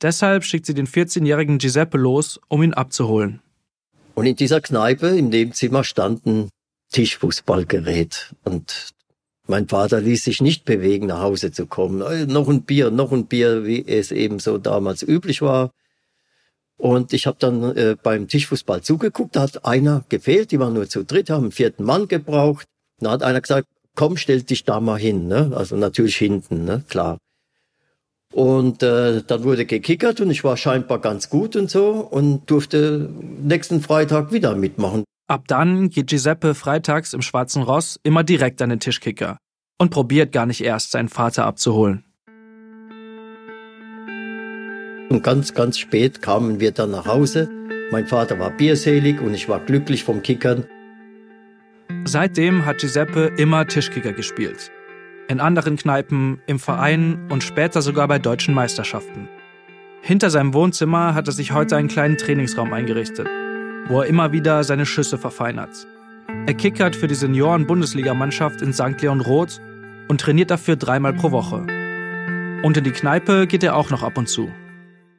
Deshalb 0.00 0.44
schickt 0.44 0.64
sie 0.64 0.74
den 0.74 0.86
14-jährigen 0.86 1.58
Giuseppe 1.58 1.98
los, 1.98 2.40
um 2.48 2.62
ihn 2.62 2.72
abzuholen. 2.72 3.42
Und 4.14 4.26
in 4.26 4.36
dieser 4.36 4.60
Kneipe 4.60 5.08
im 5.08 5.28
Nebenzimmer 5.28 5.82
stand 5.82 6.24
ein 6.24 6.48
Tischfußballgerät. 6.92 8.34
Und 8.44 8.90
mein 9.48 9.66
Vater 9.66 10.00
ließ 10.00 10.24
sich 10.24 10.40
nicht 10.40 10.64
bewegen, 10.64 11.06
nach 11.06 11.20
Hause 11.20 11.50
zu 11.50 11.66
kommen. 11.66 12.00
Äh, 12.00 12.26
noch 12.26 12.48
ein 12.48 12.62
Bier, 12.62 12.92
noch 12.92 13.10
ein 13.10 13.26
Bier, 13.26 13.66
wie 13.66 13.86
es 13.86 14.12
eben 14.12 14.38
so 14.38 14.58
damals 14.58 15.02
üblich 15.02 15.42
war. 15.42 15.72
Und 16.78 17.12
ich 17.12 17.26
habe 17.26 17.36
dann 17.40 17.76
äh, 17.76 17.96
beim 18.00 18.28
Tischfußball 18.28 18.82
zugeguckt, 18.82 19.34
da 19.36 19.42
hat 19.42 19.64
einer 19.64 20.04
gefehlt, 20.08 20.52
die 20.52 20.60
waren 20.60 20.74
nur 20.74 20.88
zu 20.88 21.04
dritt, 21.04 21.28
haben 21.28 21.44
einen 21.44 21.52
vierten 21.52 21.84
Mann 21.84 22.06
gebraucht. 22.06 22.66
Da 23.00 23.10
hat 23.10 23.22
einer 23.22 23.40
gesagt, 23.40 23.66
komm, 23.96 24.16
stell 24.16 24.42
dich 24.42 24.64
da 24.64 24.80
mal 24.80 24.98
hin. 24.98 25.26
Ne? 25.26 25.52
Also 25.54 25.76
natürlich 25.76 26.16
hinten, 26.16 26.64
ne? 26.64 26.84
klar. 26.88 27.18
Und 28.32 28.82
äh, 28.82 29.22
dann 29.26 29.42
wurde 29.42 29.66
gekickert 29.66 30.20
und 30.20 30.30
ich 30.30 30.44
war 30.44 30.56
scheinbar 30.56 31.00
ganz 31.00 31.30
gut 31.30 31.56
und 31.56 31.70
so 31.70 31.90
und 31.92 32.48
durfte 32.48 33.10
nächsten 33.42 33.80
Freitag 33.80 34.32
wieder 34.32 34.54
mitmachen. 34.54 35.04
Ab 35.28 35.44
dann 35.48 35.90
geht 35.90 36.08
Giuseppe 36.08 36.54
freitags 36.54 37.12
im 37.12 37.22
Schwarzen 37.22 37.62
Ross 37.62 37.98
immer 38.02 38.22
direkt 38.22 38.62
an 38.62 38.70
den 38.70 38.80
Tischkicker 38.80 39.38
und 39.78 39.90
probiert 39.90 40.32
gar 40.32 40.46
nicht 40.46 40.62
erst, 40.62 40.92
seinen 40.92 41.08
Vater 41.08 41.44
abzuholen. 41.44 42.04
Und 45.08 45.22
ganz, 45.22 45.54
ganz 45.54 45.78
spät 45.78 46.20
kamen 46.20 46.60
wir 46.60 46.72
dann 46.72 46.90
nach 46.90 47.06
Hause. 47.06 47.48
Mein 47.90 48.06
Vater 48.06 48.38
war 48.38 48.50
bierselig 48.50 49.20
und 49.20 49.32
ich 49.32 49.48
war 49.48 49.60
glücklich 49.60 50.04
vom 50.04 50.22
Kickern. 50.22 50.64
Seitdem 52.04 52.66
hat 52.66 52.78
Giuseppe 52.78 53.32
immer 53.38 53.66
Tischkicker 53.66 54.12
gespielt. 54.12 54.70
In 55.28 55.40
anderen 55.40 55.76
Kneipen, 55.76 56.40
im 56.46 56.58
Verein 56.58 57.26
und 57.30 57.42
später 57.42 57.80
sogar 57.80 58.06
bei 58.08 58.18
deutschen 58.18 58.54
Meisterschaften. 58.54 59.28
Hinter 60.02 60.30
seinem 60.30 60.52
Wohnzimmer 60.54 61.14
hat 61.14 61.26
er 61.26 61.32
sich 61.32 61.52
heute 61.52 61.76
einen 61.76 61.88
kleinen 61.88 62.18
Trainingsraum 62.18 62.72
eingerichtet, 62.72 63.26
wo 63.88 64.00
er 64.00 64.06
immer 64.06 64.32
wieder 64.32 64.62
seine 64.64 64.86
Schüsse 64.86 65.18
verfeinert. 65.18 65.86
Er 66.46 66.54
kickert 66.54 66.94
für 66.94 67.08
die 67.08 67.14
Senioren-Bundesligamannschaft 67.14 68.60
in 68.60 68.72
St. 68.72 69.00
Leon 69.00 69.20
Roth 69.20 69.60
und 70.08 70.20
trainiert 70.20 70.50
dafür 70.50 70.76
dreimal 70.76 71.14
pro 71.14 71.30
Woche. 71.30 71.66
Und 72.62 72.76
in 72.76 72.84
die 72.84 72.90
Kneipe 72.90 73.46
geht 73.46 73.62
er 73.62 73.76
auch 73.76 73.90
noch 73.90 74.02
ab 74.02 74.18
und 74.18 74.28
zu. 74.28 74.50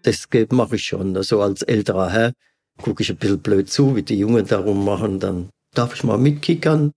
Das 0.04 0.28
mache 0.52 0.76
ich 0.76 0.84
schon. 0.84 1.16
Also 1.16 1.42
als 1.42 1.62
älterer 1.62 2.10
Herr 2.10 2.34
gucke 2.82 3.04
ich 3.04 3.10
ein 3.10 3.18
bisschen 3.18 3.40
blöd 3.40 3.70
zu, 3.70 3.96
wie 3.96 4.04
die 4.04 4.18
Jungen 4.18 4.46
darum 4.48 4.86
machen. 4.86 5.20
Dann 5.20 5.50
Darf 5.74 5.94
ich 5.94 6.04
mal 6.04 6.18
mitkickern? 6.18 6.92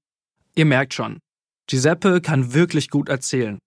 Ihr 0.55 0.65
merkt 0.65 0.95
schon, 0.95 1.19
Giuseppe 1.69 2.21
kann 2.21 2.55
wirklich 2.55 2.91
gut 2.91 3.09
erzählen. 3.09 3.59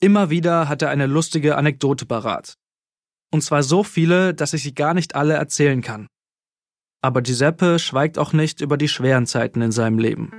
Immer 0.00 0.30
wieder 0.30 0.68
hat 0.68 0.82
er 0.82 0.90
eine 0.90 1.06
lustige 1.06 1.56
Anekdote 1.56 2.06
parat. 2.06 2.54
Und 3.30 3.42
zwar 3.42 3.62
so 3.62 3.82
viele, 3.82 4.34
dass 4.34 4.52
ich 4.52 4.62
sie 4.62 4.74
gar 4.74 4.94
nicht 4.94 5.14
alle 5.14 5.34
erzählen 5.34 5.82
kann. 5.82 6.06
Aber 7.02 7.22
Giuseppe 7.22 7.78
schweigt 7.78 8.18
auch 8.18 8.32
nicht 8.32 8.60
über 8.60 8.76
die 8.76 8.88
schweren 8.88 9.26
Zeiten 9.26 9.60
in 9.60 9.72
seinem 9.72 9.98
Leben. 9.98 10.30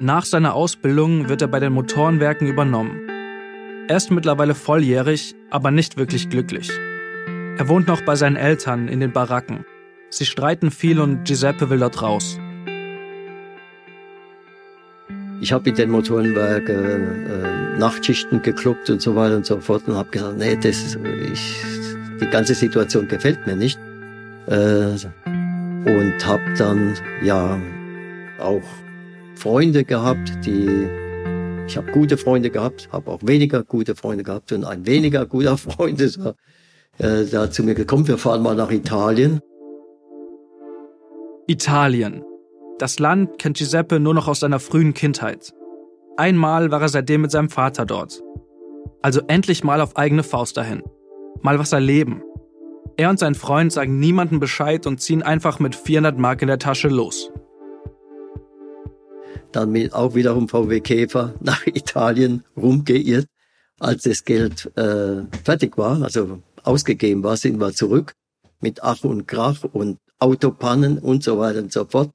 Nach 0.00 0.24
seiner 0.24 0.54
Ausbildung 0.54 1.28
wird 1.28 1.42
er 1.42 1.48
bei 1.48 1.58
den 1.58 1.72
Motorenwerken 1.72 2.46
übernommen. 2.46 3.17
Er 3.88 3.96
ist 3.96 4.10
mittlerweile 4.10 4.54
volljährig, 4.54 5.34
aber 5.50 5.70
nicht 5.70 5.96
wirklich 5.96 6.28
glücklich. 6.28 6.70
Er 7.56 7.68
wohnt 7.68 7.88
noch 7.88 8.02
bei 8.02 8.14
seinen 8.14 8.36
Eltern 8.36 8.86
in 8.86 9.00
den 9.00 9.12
Baracken 9.12 9.64
Sie 10.10 10.24
streiten 10.24 10.70
viel 10.70 11.00
und 11.00 11.24
Giuseppe 11.24 11.68
will 11.68 11.80
dort 11.80 12.00
raus. 12.00 12.38
Ich 15.40 15.52
habe 15.52 15.68
in 15.68 15.76
den 15.76 15.90
Motorenwerken 15.90 17.26
äh, 17.26 17.78
Nachtschichten 17.78 18.42
geklubbt 18.42 18.88
und 18.90 19.02
so 19.02 19.14
weiter 19.14 19.36
und 19.36 19.46
so 19.46 19.60
fort 19.60 19.86
und 19.86 19.96
habe 19.96 20.08
gesagt, 20.10 20.38
nee, 20.38 20.56
das, 20.56 20.96
ich, 21.30 21.56
die 22.20 22.26
ganze 22.26 22.54
Situation 22.54 23.06
gefällt 23.06 23.46
mir 23.46 23.54
nicht. 23.54 23.78
Äh, 24.46 24.96
und 25.84 26.26
habe 26.26 26.42
dann 26.56 26.94
ja 27.22 27.60
auch 28.38 28.62
Freunde 29.34 29.84
gehabt, 29.84 30.32
die 30.44 30.88
ich 31.68 31.76
habe 31.76 31.92
gute 31.92 32.16
Freunde 32.16 32.50
gehabt, 32.50 32.88
habe 32.92 33.10
auch 33.10 33.20
weniger 33.22 33.62
gute 33.62 33.94
Freunde 33.94 34.24
gehabt 34.24 34.52
und 34.52 34.64
ein 34.64 34.86
weniger 34.86 35.26
guter 35.26 35.56
Freund 35.58 36.00
ist 36.00 36.18
äh, 36.98 37.24
da 37.30 37.50
zu 37.50 37.62
mir 37.62 37.74
gekommen, 37.74 38.08
wir 38.08 38.18
fahren 38.18 38.42
mal 38.42 38.56
nach 38.56 38.70
Italien. 38.70 39.40
Italien. 41.46 42.24
Das 42.78 42.98
Land 42.98 43.38
kennt 43.38 43.58
Giuseppe 43.58 44.00
nur 44.00 44.14
noch 44.14 44.28
aus 44.28 44.40
seiner 44.40 44.60
frühen 44.60 44.94
Kindheit. 44.94 45.52
Einmal 46.16 46.70
war 46.70 46.80
er 46.80 46.88
seitdem 46.88 47.22
mit 47.22 47.30
seinem 47.30 47.50
Vater 47.50 47.86
dort. 47.86 48.22
Also 49.02 49.20
endlich 49.28 49.62
mal 49.62 49.80
auf 49.80 49.96
eigene 49.96 50.22
Faust 50.22 50.56
dahin. 50.56 50.82
Mal 51.42 51.58
was 51.58 51.72
erleben. 51.72 52.22
Er 52.96 53.10
und 53.10 53.18
sein 53.18 53.34
Freund 53.34 53.72
sagen 53.72 53.98
niemandem 53.98 54.40
Bescheid 54.40 54.86
und 54.86 55.00
ziehen 55.00 55.22
einfach 55.22 55.60
mit 55.60 55.76
400 55.76 56.18
Mark 56.18 56.42
in 56.42 56.48
der 56.48 56.58
Tasche 56.58 56.88
los. 56.88 57.30
Dann 59.58 59.72
mit 59.72 59.92
auch 59.92 60.14
wiederum 60.14 60.48
VW 60.48 60.78
Käfer 60.78 61.34
nach 61.40 61.66
Italien 61.66 62.44
rumgeirrt. 62.56 63.26
Als 63.80 64.04
das 64.04 64.24
Geld 64.24 64.70
äh, 64.76 65.24
fertig 65.44 65.76
war, 65.76 66.00
also 66.00 66.40
ausgegeben 66.62 67.24
war, 67.24 67.36
sind 67.36 67.60
wir 67.60 67.72
zurück 67.72 68.12
mit 68.60 68.84
Ach 68.84 69.02
und 69.02 69.26
Krach 69.26 69.64
und 69.64 69.98
Autopannen 70.20 70.98
und 70.98 71.24
so 71.24 71.40
weiter 71.40 71.58
und 71.58 71.72
so 71.72 71.84
fort. 71.84 72.10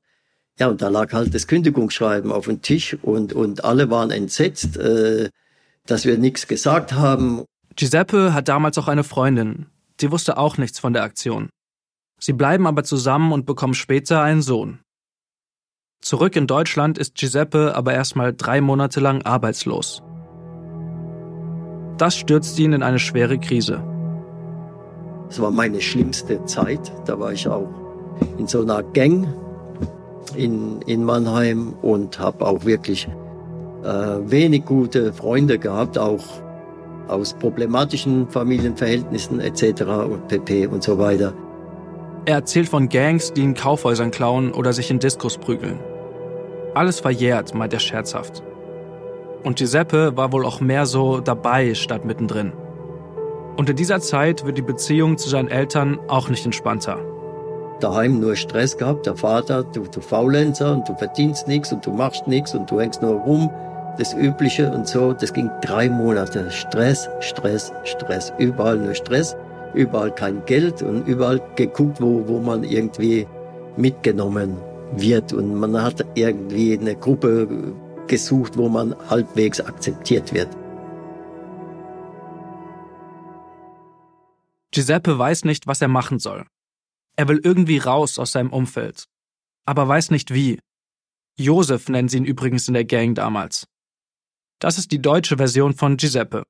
Ja, 0.58 0.68
und 0.68 0.82
da 0.82 0.88
lag 0.88 1.12
halt 1.12 1.34
das 1.34 1.48
Kündigungsschreiben 1.48 2.32
auf 2.32 2.46
dem 2.46 2.62
Tisch 2.62 2.98
und, 3.02 3.34
und 3.34 3.66
alle 3.66 3.90
waren 3.90 4.12
entsetzt, 4.12 4.78
äh, 4.78 5.30
dass 5.86 6.06
wir 6.06 6.18
nichts 6.18 6.48
gesagt 6.48 6.94
haben. 6.94 7.44
Giuseppe 7.76 8.34
hat 8.34 8.48
damals 8.48 8.78
auch 8.78 8.88
eine 8.88 9.04
Freundin. 9.04 9.66
Die 10.00 10.12
wusste 10.12 10.38
auch 10.38 10.58
nichts 10.58 10.80
von 10.80 10.94
der 10.94 11.04
Aktion. 11.04 11.50
Sie 12.22 12.34
bleiben 12.34 12.68
aber 12.68 12.86
zusammen 12.86 13.34
und 13.34 13.46
bekommen 13.46 13.74
später 13.74 14.22
einen 14.22 14.42
Sohn. 14.42 14.80
Zurück 16.04 16.36
in 16.36 16.48
Deutschland 16.48 16.98
ist 16.98 17.16
Giuseppe 17.16 17.76
aber 17.76 17.94
erstmal 17.94 18.34
drei 18.34 18.60
Monate 18.60 19.00
lang 19.00 19.22
arbeitslos. 19.22 20.04
Das 21.98 22.18
stürzt 22.18 22.60
ihn 22.60 22.74
in 22.74 22.84
eine 22.84 23.00
schwere 23.00 23.40
Krise. 23.40 23.82
Das 25.30 25.42
war 25.42 25.50
meine 25.50 25.80
schlimmste 25.80 26.44
Zeit. 26.44 26.92
Da 27.06 27.18
war 27.18 27.32
ich 27.32 27.48
auch 27.48 27.70
in 28.38 28.48
so 28.48 28.64
einer 28.64 28.84
Gang 28.84 29.30
in, 30.36 30.82
in 30.82 31.06
Mannheim 31.06 31.74
und 31.82 32.20
habe 32.20 32.46
auch 32.46 32.66
wirklich 32.66 33.08
äh, 33.84 33.88
wenig 34.26 34.66
gute 34.66 35.14
Freunde 35.14 35.58
gehabt, 35.58 35.98
auch 35.98 36.26
aus 37.08 37.34
problematischen 37.34 38.28
Familienverhältnissen 38.28 39.40
etc. 39.40 39.84
und 39.84 40.28
pp. 40.28 40.68
und 40.68 40.84
so 40.84 41.00
weiter. 41.00 41.34
Er 42.26 42.36
erzählt 42.36 42.68
von 42.68 42.90
Gangs, 42.90 43.32
die 43.32 43.42
in 43.42 43.54
Kaufhäusern 43.54 44.12
klauen 44.12 44.52
oder 44.52 44.74
sich 44.74 44.92
in 44.92 45.00
Diskos 45.00 45.38
prügeln. 45.38 45.80
Alles 46.74 47.00
verjährt, 47.00 47.54
meint 47.54 47.74
er 47.74 47.80
scherzhaft. 47.80 48.44
Und 49.44 49.58
Giuseppe 49.58 50.16
war 50.18 50.32
wohl 50.32 50.46
auch 50.46 50.60
mehr 50.60 50.86
so 50.86 51.20
dabei 51.20 51.74
statt 51.74 52.06
mittendrin. 52.06 52.54
Und 53.58 53.70
in 53.70 53.76
dieser 53.76 54.00
Zeit 54.00 54.46
wird 54.46 54.58
die 54.58 54.64
Beziehung 54.64 55.18
zu 55.18 55.30
seinen 55.30 55.50
Eltern 55.50 56.00
auch 56.08 56.30
nicht 56.30 56.46
entspannter. 56.46 56.98
Daheim 57.80 58.20
nur 58.20 58.36
Stress 58.36 58.78
gehabt, 58.78 59.06
der 59.06 59.16
Vater, 59.16 59.64
du, 59.64 59.84
du 59.84 60.02
Faulenzer 60.02 60.74
und 60.74 60.88
du 60.88 60.96
verdienst 60.96 61.48
nichts 61.48 61.72
und 61.72 61.86
du 61.86 61.92
machst 61.92 62.28
nichts 62.28 62.56
und 62.56 62.72
du 62.72 62.80
hängst 62.80 63.02
nur 63.02 63.16
rum. 63.16 63.52
Das 63.98 64.14
Übliche 64.14 64.72
und 64.72 64.88
so, 64.88 65.14
das 65.14 65.34
ging 65.34 65.52
drei 65.62 65.90
Monate. 65.90 66.50
Stress, 66.50 67.10
Stress, 67.20 67.72
Stress. 67.84 68.34
Überall 68.40 68.78
nur 68.78 68.96
Stress 68.96 69.36
überall 69.74 70.12
kein 70.14 70.46
Geld 70.46 70.82
und 70.82 71.08
überall 71.08 71.42
geguckt, 71.56 72.00
wo, 72.00 72.28
wo 72.28 72.40
man 72.40 72.64
irgendwie 72.64 73.28
mitgenommen 73.76 74.58
wird. 75.02 75.34
Und 75.34 75.56
man 75.56 75.82
hat 75.82 76.06
irgendwie 76.16 76.78
eine 76.78 76.96
Gruppe 76.96 77.74
gesucht, 78.08 78.58
wo 78.58 78.70
man 78.70 78.96
halbwegs 79.10 79.62
akzeptiert 79.62 80.34
wird. 80.34 80.50
Giuseppe 84.72 85.18
weiß 85.18 85.46
nicht, 85.46 85.68
was 85.68 85.82
er 85.82 85.88
machen 85.88 86.20
soll. 86.20 86.46
Er 87.16 87.28
will 87.28 87.40
irgendwie 87.44 87.78
raus 87.78 88.18
aus 88.18 88.32
seinem 88.32 88.52
Umfeld, 88.52 89.06
aber 89.66 89.88
weiß 89.88 90.10
nicht 90.10 90.34
wie. 90.34 90.60
Josef 91.38 91.90
nennen 91.90 92.10
sie 92.10 92.18
ihn 92.18 92.26
übrigens 92.26 92.68
in 92.68 92.74
der 92.74 92.86
Gang 92.86 93.16
damals. 93.16 93.68
Das 94.60 94.78
ist 94.78 94.92
die 94.92 95.02
deutsche 95.02 95.38
Version 95.38 95.74
von 95.74 95.98
Giuseppe. 95.98 96.44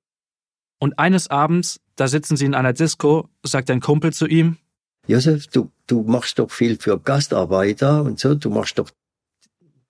Und 0.79 0.99
eines 0.99 1.29
Abends, 1.29 1.79
da 1.95 2.07
sitzen 2.07 2.37
sie 2.37 2.45
in 2.45 2.55
einer 2.55 2.73
Disco, 2.73 3.29
sagt 3.43 3.69
ein 3.69 3.79
Kumpel 3.81 4.13
zu 4.13 4.25
ihm, 4.27 4.57
Josef, 5.07 5.47
du, 5.47 5.69
du 5.87 6.03
machst 6.03 6.39
doch 6.39 6.49
viel 6.49 6.77
für 6.79 6.97
Gastarbeiter 6.99 8.03
und 8.03 8.19
so, 8.19 8.35
du 8.35 8.49
machst 8.49 8.79
doch 8.79 8.89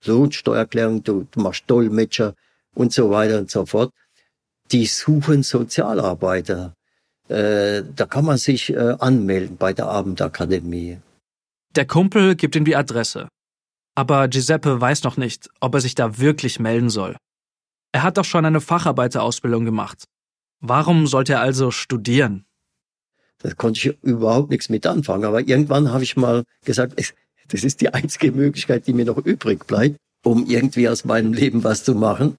Lohnsteuererklärung, 0.04 1.02
du, 1.02 1.26
du 1.30 1.40
machst 1.40 1.64
Dolmetscher 1.66 2.34
und 2.74 2.92
so 2.92 3.10
weiter 3.10 3.38
und 3.38 3.50
so 3.50 3.64
fort. 3.64 3.90
Die 4.72 4.86
suchen 4.86 5.42
Sozialarbeiter. 5.42 6.74
Äh, 7.28 7.82
da 7.94 8.06
kann 8.06 8.24
man 8.24 8.38
sich 8.38 8.70
äh, 8.70 8.96
anmelden 8.98 9.56
bei 9.56 9.72
der 9.72 9.86
Abendakademie. 9.86 10.98
Der 11.74 11.86
Kumpel 11.86 12.34
gibt 12.34 12.56
ihm 12.56 12.64
die 12.64 12.76
Adresse. 12.76 13.28
Aber 13.94 14.28
Giuseppe 14.28 14.80
weiß 14.80 15.04
noch 15.04 15.16
nicht, 15.16 15.48
ob 15.60 15.74
er 15.74 15.80
sich 15.80 15.94
da 15.94 16.18
wirklich 16.18 16.58
melden 16.58 16.90
soll. 16.90 17.16
Er 17.92 18.02
hat 18.02 18.18
doch 18.18 18.24
schon 18.24 18.44
eine 18.44 18.60
Facharbeiterausbildung 18.60 19.64
gemacht. 19.64 20.04
Warum 20.60 21.06
sollte 21.06 21.34
er 21.34 21.40
also 21.40 21.70
studieren? 21.70 22.44
Da 23.44 23.52
konnte 23.52 23.78
ich 23.78 24.02
überhaupt 24.02 24.50
nichts 24.50 24.70
mit 24.70 24.86
anfangen. 24.86 25.24
Aber 25.24 25.40
irgendwann 25.40 25.92
habe 25.92 26.02
ich 26.02 26.16
mal 26.16 26.44
gesagt, 26.64 26.94
das 27.48 27.62
ist 27.62 27.82
die 27.82 27.92
einzige 27.92 28.32
Möglichkeit, 28.32 28.86
die 28.86 28.94
mir 28.94 29.04
noch 29.04 29.18
übrig 29.18 29.66
bleibt, 29.66 29.98
um 30.24 30.46
irgendwie 30.46 30.88
aus 30.88 31.04
meinem 31.04 31.34
Leben 31.34 31.62
was 31.62 31.84
zu 31.84 31.94
machen. 31.94 32.36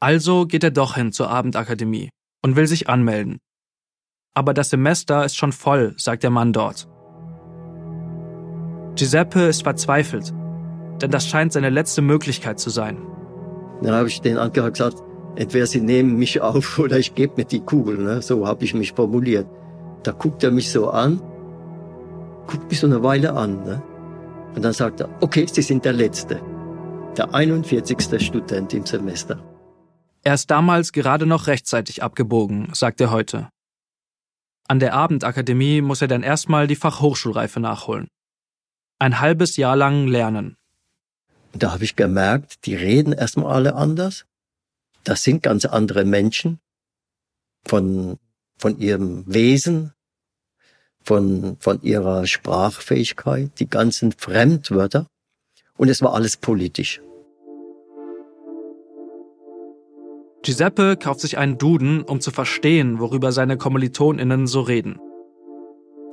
Also 0.00 0.46
geht 0.46 0.64
er 0.64 0.72
doch 0.72 0.96
hin 0.96 1.12
zur 1.12 1.30
Abendakademie 1.30 2.10
und 2.42 2.56
will 2.56 2.66
sich 2.66 2.88
anmelden. 2.88 3.38
Aber 4.34 4.52
das 4.52 4.70
Semester 4.70 5.24
ist 5.24 5.36
schon 5.36 5.52
voll, 5.52 5.94
sagt 5.96 6.24
der 6.24 6.30
Mann 6.30 6.52
dort. 6.52 6.88
Giuseppe 8.96 9.42
ist 9.42 9.62
verzweifelt, 9.62 10.34
denn 11.00 11.12
das 11.12 11.28
scheint 11.28 11.52
seine 11.52 11.70
letzte 11.70 12.02
Möglichkeit 12.02 12.58
zu 12.58 12.70
sein. 12.70 12.98
Dann 13.82 13.94
habe 13.94 14.08
ich 14.08 14.20
den 14.20 14.36
angehört 14.36 14.74
gesagt, 14.74 14.96
entweder 15.36 15.66
sie 15.66 15.80
nehmen 15.80 16.16
mich 16.16 16.40
auf 16.40 16.76
oder 16.80 16.98
ich 16.98 17.14
gebe 17.14 17.34
mir 17.36 17.44
die 17.44 17.60
Kugel. 17.60 17.98
Ne? 17.98 18.20
So 18.20 18.48
habe 18.48 18.64
ich 18.64 18.74
mich 18.74 18.94
formuliert. 18.94 19.46
Da 20.02 20.12
guckt 20.12 20.42
er 20.42 20.50
mich 20.50 20.70
so 20.70 20.90
an, 20.90 21.20
guckt 22.46 22.70
mich 22.70 22.80
so 22.80 22.86
eine 22.86 23.02
Weile 23.02 23.34
an. 23.34 23.64
Ne? 23.64 23.82
Und 24.54 24.62
dann 24.62 24.72
sagt 24.72 25.00
er, 25.00 25.08
okay, 25.20 25.46
Sie 25.50 25.62
sind 25.62 25.84
der 25.84 25.92
Letzte. 25.92 26.40
Der 27.16 27.34
41. 27.34 28.24
Student 28.24 28.72
im 28.74 28.86
Semester. 28.86 29.42
Er 30.22 30.34
ist 30.34 30.50
damals 30.50 30.92
gerade 30.92 31.26
noch 31.26 31.46
rechtzeitig 31.46 32.02
abgebogen, 32.02 32.72
sagt 32.74 33.00
er 33.00 33.10
heute. 33.10 33.48
An 34.68 34.78
der 34.78 34.94
Abendakademie 34.94 35.80
muss 35.80 36.02
er 36.02 36.08
dann 36.08 36.22
erstmal 36.22 36.66
die 36.66 36.76
Fachhochschulreife 36.76 37.58
nachholen. 37.58 38.08
Ein 38.98 39.20
halbes 39.20 39.56
Jahr 39.56 39.76
lang 39.76 40.06
lernen. 40.06 40.56
Da 41.52 41.72
habe 41.72 41.84
ich 41.84 41.96
gemerkt, 41.96 42.66
die 42.66 42.76
reden 42.76 43.12
erstmal 43.12 43.52
alle 43.52 43.74
anders. 43.74 44.26
Das 45.04 45.24
sind 45.24 45.42
ganz 45.42 45.64
andere 45.64 46.04
Menschen 46.04 46.60
von, 47.66 48.18
von 48.60 48.78
ihrem 48.78 49.24
Wesen, 49.26 49.92
von, 51.02 51.56
von 51.60 51.80
ihrer 51.82 52.26
Sprachfähigkeit, 52.26 53.58
die 53.58 53.68
ganzen 53.68 54.12
Fremdwörter. 54.12 55.06
Und 55.78 55.88
es 55.88 56.02
war 56.02 56.12
alles 56.12 56.36
politisch. 56.36 57.00
Giuseppe 60.42 60.96
kauft 60.96 61.20
sich 61.20 61.38
einen 61.38 61.56
Duden, 61.56 62.02
um 62.02 62.20
zu 62.20 62.30
verstehen, 62.30 62.98
worüber 62.98 63.32
seine 63.32 63.56
KommilitonInnen 63.56 64.46
so 64.46 64.60
reden. 64.60 64.98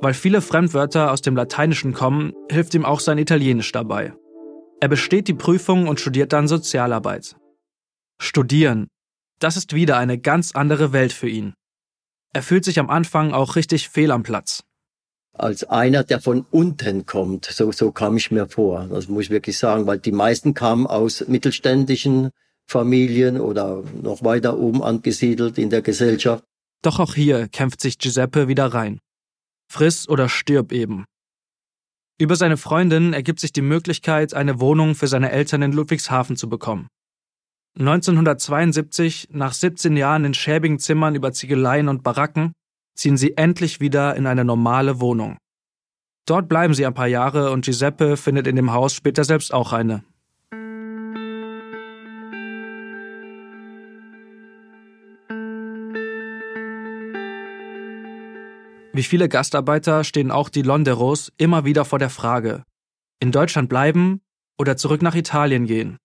Weil 0.00 0.14
viele 0.14 0.40
Fremdwörter 0.40 1.12
aus 1.12 1.20
dem 1.20 1.36
Lateinischen 1.36 1.92
kommen, 1.92 2.32
hilft 2.50 2.74
ihm 2.74 2.84
auch 2.84 3.00
sein 3.00 3.18
Italienisch 3.18 3.72
dabei. 3.72 4.14
Er 4.80 4.88
besteht 4.88 5.28
die 5.28 5.34
Prüfung 5.34 5.88
und 5.88 6.00
studiert 6.00 6.32
dann 6.32 6.48
Sozialarbeit. 6.48 7.36
Studieren. 8.20 8.88
Das 9.38 9.56
ist 9.56 9.74
wieder 9.74 9.98
eine 9.98 10.18
ganz 10.18 10.52
andere 10.52 10.92
Welt 10.92 11.12
für 11.12 11.28
ihn. 11.28 11.54
Er 12.38 12.42
fühlt 12.44 12.64
sich 12.64 12.78
am 12.78 12.88
Anfang 12.88 13.32
auch 13.32 13.56
richtig 13.56 13.88
fehl 13.88 14.12
am 14.12 14.22
Platz. 14.22 14.62
Als 15.32 15.64
einer, 15.64 16.04
der 16.04 16.20
von 16.20 16.46
unten 16.52 17.04
kommt, 17.04 17.46
so, 17.46 17.72
so 17.72 17.90
kam 17.90 18.16
ich 18.16 18.30
mir 18.30 18.46
vor. 18.46 18.86
Das 18.86 19.08
muss 19.08 19.24
ich 19.24 19.30
wirklich 19.30 19.58
sagen, 19.58 19.88
weil 19.88 19.98
die 19.98 20.12
meisten 20.12 20.54
kamen 20.54 20.86
aus 20.86 21.26
mittelständischen 21.26 22.30
Familien 22.64 23.40
oder 23.40 23.82
noch 24.00 24.22
weiter 24.22 24.56
oben 24.56 24.84
angesiedelt 24.84 25.58
in 25.58 25.68
der 25.68 25.82
Gesellschaft. 25.82 26.44
Doch 26.82 27.00
auch 27.00 27.16
hier 27.16 27.48
kämpft 27.48 27.80
sich 27.80 27.98
Giuseppe 27.98 28.46
wieder 28.46 28.66
rein. 28.66 29.00
Friss 29.68 30.08
oder 30.08 30.28
stirb 30.28 30.70
eben. 30.70 31.06
Über 32.20 32.36
seine 32.36 32.56
Freundin 32.56 33.14
ergibt 33.14 33.40
sich 33.40 33.52
die 33.52 33.62
Möglichkeit, 33.62 34.32
eine 34.32 34.60
Wohnung 34.60 34.94
für 34.94 35.08
seine 35.08 35.32
Eltern 35.32 35.62
in 35.62 35.72
Ludwigshafen 35.72 36.36
zu 36.36 36.48
bekommen. 36.48 36.86
1972, 37.78 39.28
nach 39.30 39.52
17 39.52 39.96
Jahren 39.96 40.24
in 40.24 40.34
schäbigen 40.34 40.80
Zimmern 40.80 41.14
über 41.14 41.32
Ziegeleien 41.32 41.88
und 41.88 42.02
Baracken, 42.02 42.52
ziehen 42.96 43.16
sie 43.16 43.36
endlich 43.36 43.78
wieder 43.78 44.16
in 44.16 44.26
eine 44.26 44.44
normale 44.44 45.00
Wohnung. 45.00 45.38
Dort 46.26 46.48
bleiben 46.48 46.74
sie 46.74 46.84
ein 46.84 46.94
paar 46.94 47.06
Jahre 47.06 47.52
und 47.52 47.64
Giuseppe 47.64 48.16
findet 48.16 48.48
in 48.48 48.56
dem 48.56 48.72
Haus 48.72 48.94
später 48.94 49.22
selbst 49.22 49.54
auch 49.54 49.72
eine. 49.72 50.02
Wie 58.92 59.04
viele 59.04 59.28
Gastarbeiter 59.28 60.02
stehen 60.02 60.32
auch 60.32 60.48
die 60.48 60.62
Londeros 60.62 61.32
immer 61.36 61.64
wieder 61.64 61.84
vor 61.84 62.00
der 62.00 62.10
Frage, 62.10 62.64
in 63.20 63.30
Deutschland 63.30 63.68
bleiben 63.68 64.20
oder 64.58 64.76
zurück 64.76 65.02
nach 65.02 65.14
Italien 65.14 65.66
gehen. 65.66 65.98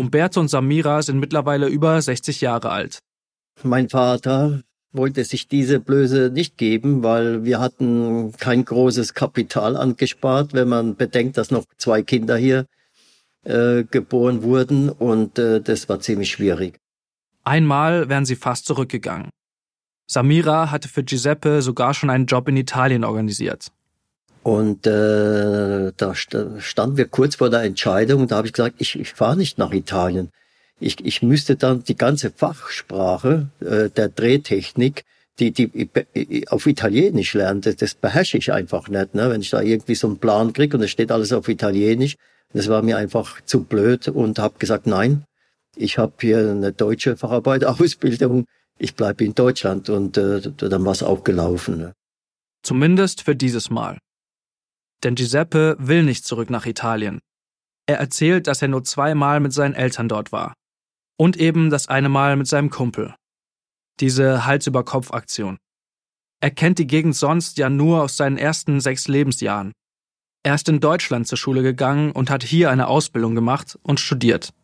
Umberto 0.00 0.40
und 0.40 0.48
Samira 0.48 1.02
sind 1.02 1.20
mittlerweile 1.20 1.68
über 1.68 2.00
60 2.00 2.40
Jahre 2.40 2.70
alt. 2.70 3.00
Mein 3.62 3.90
Vater 3.90 4.62
wollte 4.92 5.22
sich 5.24 5.46
diese 5.46 5.78
Blöße 5.78 6.30
nicht 6.32 6.56
geben, 6.56 7.02
weil 7.02 7.44
wir 7.44 7.60
hatten 7.60 8.32
kein 8.32 8.64
großes 8.64 9.12
Kapital 9.12 9.76
angespart, 9.76 10.54
wenn 10.54 10.68
man 10.68 10.96
bedenkt, 10.96 11.36
dass 11.36 11.50
noch 11.50 11.64
zwei 11.76 12.00
Kinder 12.02 12.38
hier 12.38 12.64
äh, 13.44 13.84
geboren 13.84 14.42
wurden 14.42 14.88
und 14.88 15.38
äh, 15.38 15.60
das 15.60 15.88
war 15.90 16.00
ziemlich 16.00 16.30
schwierig. 16.30 16.78
Einmal 17.44 18.08
wären 18.08 18.24
sie 18.24 18.36
fast 18.36 18.64
zurückgegangen. 18.64 19.28
Samira 20.06 20.70
hatte 20.70 20.88
für 20.88 21.04
Giuseppe 21.04 21.60
sogar 21.60 21.92
schon 21.92 22.08
einen 22.08 22.24
Job 22.24 22.48
in 22.48 22.56
Italien 22.56 23.04
organisiert. 23.04 23.70
Und 24.42 24.86
äh, 24.86 25.92
da 25.96 26.14
standen 26.14 26.96
wir 26.96 27.06
kurz 27.06 27.36
vor 27.36 27.50
der 27.50 27.62
Entscheidung 27.62 28.22
und 28.22 28.30
da 28.30 28.36
habe 28.36 28.46
ich 28.46 28.54
gesagt, 28.54 28.76
ich, 28.78 28.98
ich 28.98 29.12
fahre 29.12 29.36
nicht 29.36 29.58
nach 29.58 29.72
Italien. 29.72 30.30
Ich, 30.78 31.04
ich 31.04 31.20
müsste 31.22 31.56
dann 31.56 31.84
die 31.84 31.96
ganze 31.96 32.30
Fachsprache 32.30 33.48
äh, 33.60 33.90
der 33.90 34.08
Drehtechnik, 34.08 35.04
die, 35.38 35.52
die 35.52 36.48
auf 36.48 36.66
Italienisch 36.66 37.34
lernen, 37.34 37.60
das, 37.60 37.76
das 37.76 37.94
beherrsche 37.94 38.38
ich 38.38 38.52
einfach 38.52 38.88
nicht. 38.88 39.14
Ne? 39.14 39.30
Wenn 39.30 39.42
ich 39.42 39.50
da 39.50 39.60
irgendwie 39.60 39.94
so 39.94 40.06
einen 40.06 40.18
Plan 40.18 40.52
kriege 40.52 40.76
und 40.76 40.82
es 40.82 40.90
steht 40.90 41.12
alles 41.12 41.32
auf 41.32 41.48
Italienisch, 41.48 42.16
das 42.52 42.68
war 42.68 42.82
mir 42.82 42.96
einfach 42.96 43.40
zu 43.42 43.64
blöd 43.64 44.08
und 44.08 44.38
habe 44.38 44.58
gesagt, 44.58 44.86
nein, 44.86 45.24
ich 45.76 45.98
habe 45.98 46.12
hier 46.20 46.38
eine 46.38 46.72
deutsche 46.72 47.16
Facharbeiterausbildung, 47.16 48.46
ich 48.78 48.94
bleibe 48.94 49.24
in 49.24 49.34
Deutschland 49.34 49.88
und 49.90 50.16
äh, 50.16 50.40
dann 50.40 50.84
war 50.84 50.92
es 50.92 51.02
auch 51.02 51.24
gelaufen. 51.24 51.78
Ne? 51.78 51.92
Zumindest 52.62 53.22
für 53.22 53.36
dieses 53.36 53.70
Mal. 53.70 53.98
Denn 55.02 55.14
Giuseppe 55.14 55.76
will 55.78 56.02
nicht 56.02 56.24
zurück 56.24 56.50
nach 56.50 56.66
Italien. 56.66 57.20
Er 57.86 57.98
erzählt, 57.98 58.46
dass 58.46 58.62
er 58.62 58.68
nur 58.68 58.84
zweimal 58.84 59.40
mit 59.40 59.52
seinen 59.52 59.74
Eltern 59.74 60.08
dort 60.08 60.32
war. 60.32 60.54
Und 61.18 61.36
eben 61.36 61.70
das 61.70 61.88
eine 61.88 62.08
Mal 62.08 62.36
mit 62.36 62.46
seinem 62.46 62.70
Kumpel. 62.70 63.14
Diese 64.00 64.46
Hals-über-Kopf-Aktion. 64.46 65.58
Er 66.40 66.50
kennt 66.50 66.78
die 66.78 66.86
Gegend 66.86 67.16
sonst 67.16 67.58
ja 67.58 67.68
nur 67.68 68.02
aus 68.02 68.16
seinen 68.16 68.38
ersten 68.38 68.80
sechs 68.80 69.08
Lebensjahren. 69.08 69.72
Er 70.42 70.54
ist 70.54 70.68
in 70.70 70.80
Deutschland 70.80 71.26
zur 71.26 71.36
Schule 71.36 71.62
gegangen 71.62 72.12
und 72.12 72.30
hat 72.30 72.42
hier 72.42 72.70
eine 72.70 72.86
Ausbildung 72.86 73.34
gemacht 73.34 73.78
und 73.82 74.00
studiert. 74.00 74.54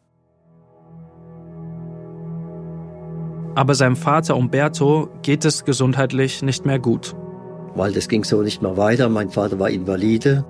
Aber 3.55 3.75
seinem 3.75 3.97
Vater 3.97 4.37
Umberto 4.37 5.11
geht 5.23 5.45
es 5.45 5.65
gesundheitlich 5.65 6.43
nicht 6.43 6.65
mehr 6.65 6.79
gut. 6.79 7.15
Weil 7.77 7.93
das 7.93 8.09
ging 8.09 8.25
so 8.25 8.43
nicht 8.43 8.63
mehr 8.63 8.77
weiter. 8.77 9.09
Mein 9.09 9.31
Vater 9.31 9.59
war 9.59 9.71
Invalide, 9.71 10.45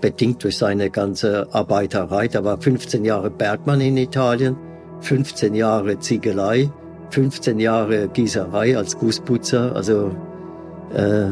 bedingt 0.00 0.42
durch 0.44 0.56
seine 0.56 0.90
ganze 0.90 1.48
Arbeiterei. 1.52 2.28
Er 2.32 2.44
war 2.44 2.60
15 2.60 3.04
Jahre 3.04 3.30
Bergmann 3.30 3.80
in 3.80 3.96
Italien, 3.96 4.56
15 5.00 5.54
Jahre 5.54 5.98
Ziegelei, 5.98 6.70
15 7.10 7.58
Jahre 7.58 8.08
Gießerei 8.08 8.76
als 8.76 8.96
Gussputzer. 8.96 9.74
Also 9.74 10.12
äh, 10.94 11.30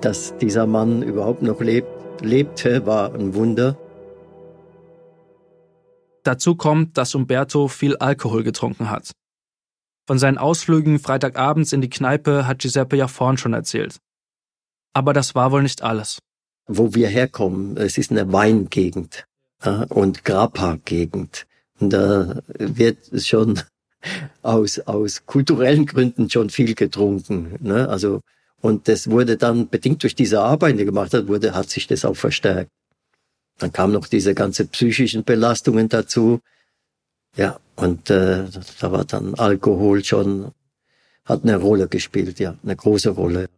dass 0.00 0.36
dieser 0.38 0.66
Mann 0.66 1.02
überhaupt 1.02 1.42
noch 1.42 1.60
lebt, 1.60 1.88
lebte, 2.22 2.86
war 2.86 3.14
ein 3.14 3.34
Wunder. 3.34 3.76
Dazu 6.22 6.56
kommt, 6.56 6.98
dass 6.98 7.14
Umberto 7.14 7.68
viel 7.68 7.96
Alkohol 7.96 8.42
getrunken 8.42 8.90
hat. 8.90 9.12
Von 10.06 10.18
seinen 10.18 10.38
Ausflügen 10.38 10.98
Freitagabends 10.98 11.72
in 11.72 11.80
die 11.80 11.90
Kneipe 11.90 12.46
hat 12.46 12.60
Giuseppe 12.60 12.96
ja 12.96 13.08
vorn 13.08 13.38
schon 13.38 13.52
erzählt. 13.52 13.98
Aber 14.92 15.12
das 15.12 15.34
war 15.34 15.52
wohl 15.52 15.62
nicht 15.62 15.82
alles. 15.82 16.18
Wo 16.66 16.94
wir 16.94 17.08
herkommen, 17.08 17.76
es 17.76 17.98
ist 17.98 18.10
eine 18.10 18.32
Weingegend 18.32 19.24
und 19.88 20.24
Grappa-Gegend. 20.24 21.46
Und 21.80 21.92
da 21.92 22.40
wird 22.58 22.98
schon 23.24 23.60
aus, 24.42 24.78
aus 24.80 25.26
kulturellen 25.26 25.86
Gründen 25.86 26.30
schon 26.30 26.50
viel 26.50 26.74
getrunken. 26.74 27.56
Ne? 27.60 27.88
Also 27.88 28.20
und 28.60 28.88
das 28.88 29.10
wurde 29.10 29.36
dann, 29.36 29.68
bedingt 29.68 30.02
durch 30.02 30.14
diese 30.14 30.40
Arbeit, 30.40 30.78
die 30.78 30.84
gemacht 30.84 31.14
hat, 31.14 31.28
wurde, 31.28 31.54
hat 31.54 31.70
sich 31.70 31.86
das 31.86 32.04
auch 32.04 32.16
verstärkt. 32.16 32.70
Dann 33.58 33.72
kamen 33.72 33.92
noch 33.92 34.06
diese 34.06 34.34
ganze 34.34 34.66
psychischen 34.66 35.24
Belastungen 35.24 35.88
dazu. 35.88 36.40
Ja, 37.36 37.58
und 37.76 38.10
äh, 38.10 38.44
da 38.80 38.92
war 38.92 39.04
dann 39.04 39.34
Alkohol 39.34 40.04
schon, 40.04 40.52
hat 41.24 41.42
eine 41.42 41.56
Rolle 41.56 41.88
gespielt, 41.88 42.38
ja, 42.40 42.56
eine 42.62 42.76
große 42.76 43.10
Rolle. 43.10 43.48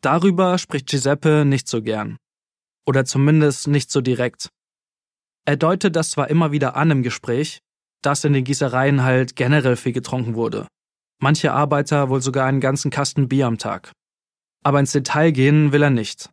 Darüber 0.00 0.58
spricht 0.58 0.88
Giuseppe 0.88 1.44
nicht 1.44 1.68
so 1.68 1.82
gern. 1.82 2.16
Oder 2.86 3.04
zumindest 3.04 3.66
nicht 3.66 3.90
so 3.90 4.00
direkt. 4.00 4.50
Er 5.46 5.56
deutet 5.56 5.96
das 5.96 6.10
zwar 6.10 6.28
immer 6.28 6.52
wieder 6.52 6.76
an 6.76 6.90
im 6.90 7.02
Gespräch, 7.02 7.60
dass 8.02 8.24
in 8.24 8.34
den 8.34 8.44
Gießereien 8.44 9.02
halt 9.02 9.36
generell 9.36 9.76
viel 9.76 9.92
getrunken 9.92 10.34
wurde. 10.34 10.66
Manche 11.20 11.52
Arbeiter 11.52 12.10
wohl 12.10 12.20
sogar 12.20 12.46
einen 12.46 12.60
ganzen 12.60 12.90
Kasten 12.90 13.28
Bier 13.28 13.46
am 13.46 13.56
Tag 13.56 13.92
aber 14.64 14.80
ins 14.80 14.92
Detail 14.92 15.30
gehen 15.30 15.72
will 15.72 15.82
er 15.82 15.90
nicht. 15.90 16.30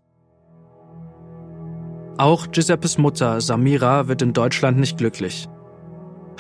Auch 2.18 2.50
Giuseppes 2.52 2.98
Mutter 2.98 3.42
Samira 3.42 4.08
wird 4.08 4.22
in 4.22 4.34
Deutschland 4.34 4.80
nicht 4.80 4.98
glücklich. 4.98 5.48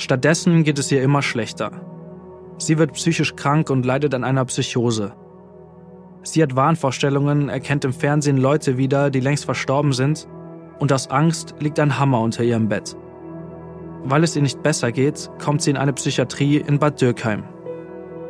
Stattdessen 0.01 0.63
geht 0.63 0.79
es 0.79 0.91
ihr 0.91 1.03
immer 1.03 1.21
schlechter. 1.21 1.69
Sie 2.57 2.79
wird 2.79 2.93
psychisch 2.93 3.35
krank 3.35 3.69
und 3.69 3.85
leidet 3.85 4.15
an 4.15 4.23
einer 4.23 4.43
Psychose. 4.45 5.13
Sie 6.23 6.41
hat 6.41 6.55
Wahnvorstellungen, 6.55 7.49
erkennt 7.49 7.85
im 7.85 7.93
Fernsehen 7.93 8.37
Leute 8.37 8.79
wieder, 8.79 9.11
die 9.11 9.19
längst 9.19 9.45
verstorben 9.45 9.93
sind, 9.93 10.27
und 10.79 10.91
aus 10.91 11.11
Angst 11.11 11.53
liegt 11.59 11.79
ein 11.79 11.99
Hammer 11.99 12.21
unter 12.21 12.43
ihrem 12.43 12.67
Bett. 12.67 12.97
Weil 14.03 14.23
es 14.23 14.35
ihr 14.35 14.41
nicht 14.41 14.63
besser 14.63 14.91
geht, 14.91 15.29
kommt 15.39 15.61
sie 15.61 15.69
in 15.69 15.77
eine 15.77 15.93
Psychiatrie 15.93 16.57
in 16.57 16.79
Bad 16.79 16.99
Dürkheim. 16.99 17.43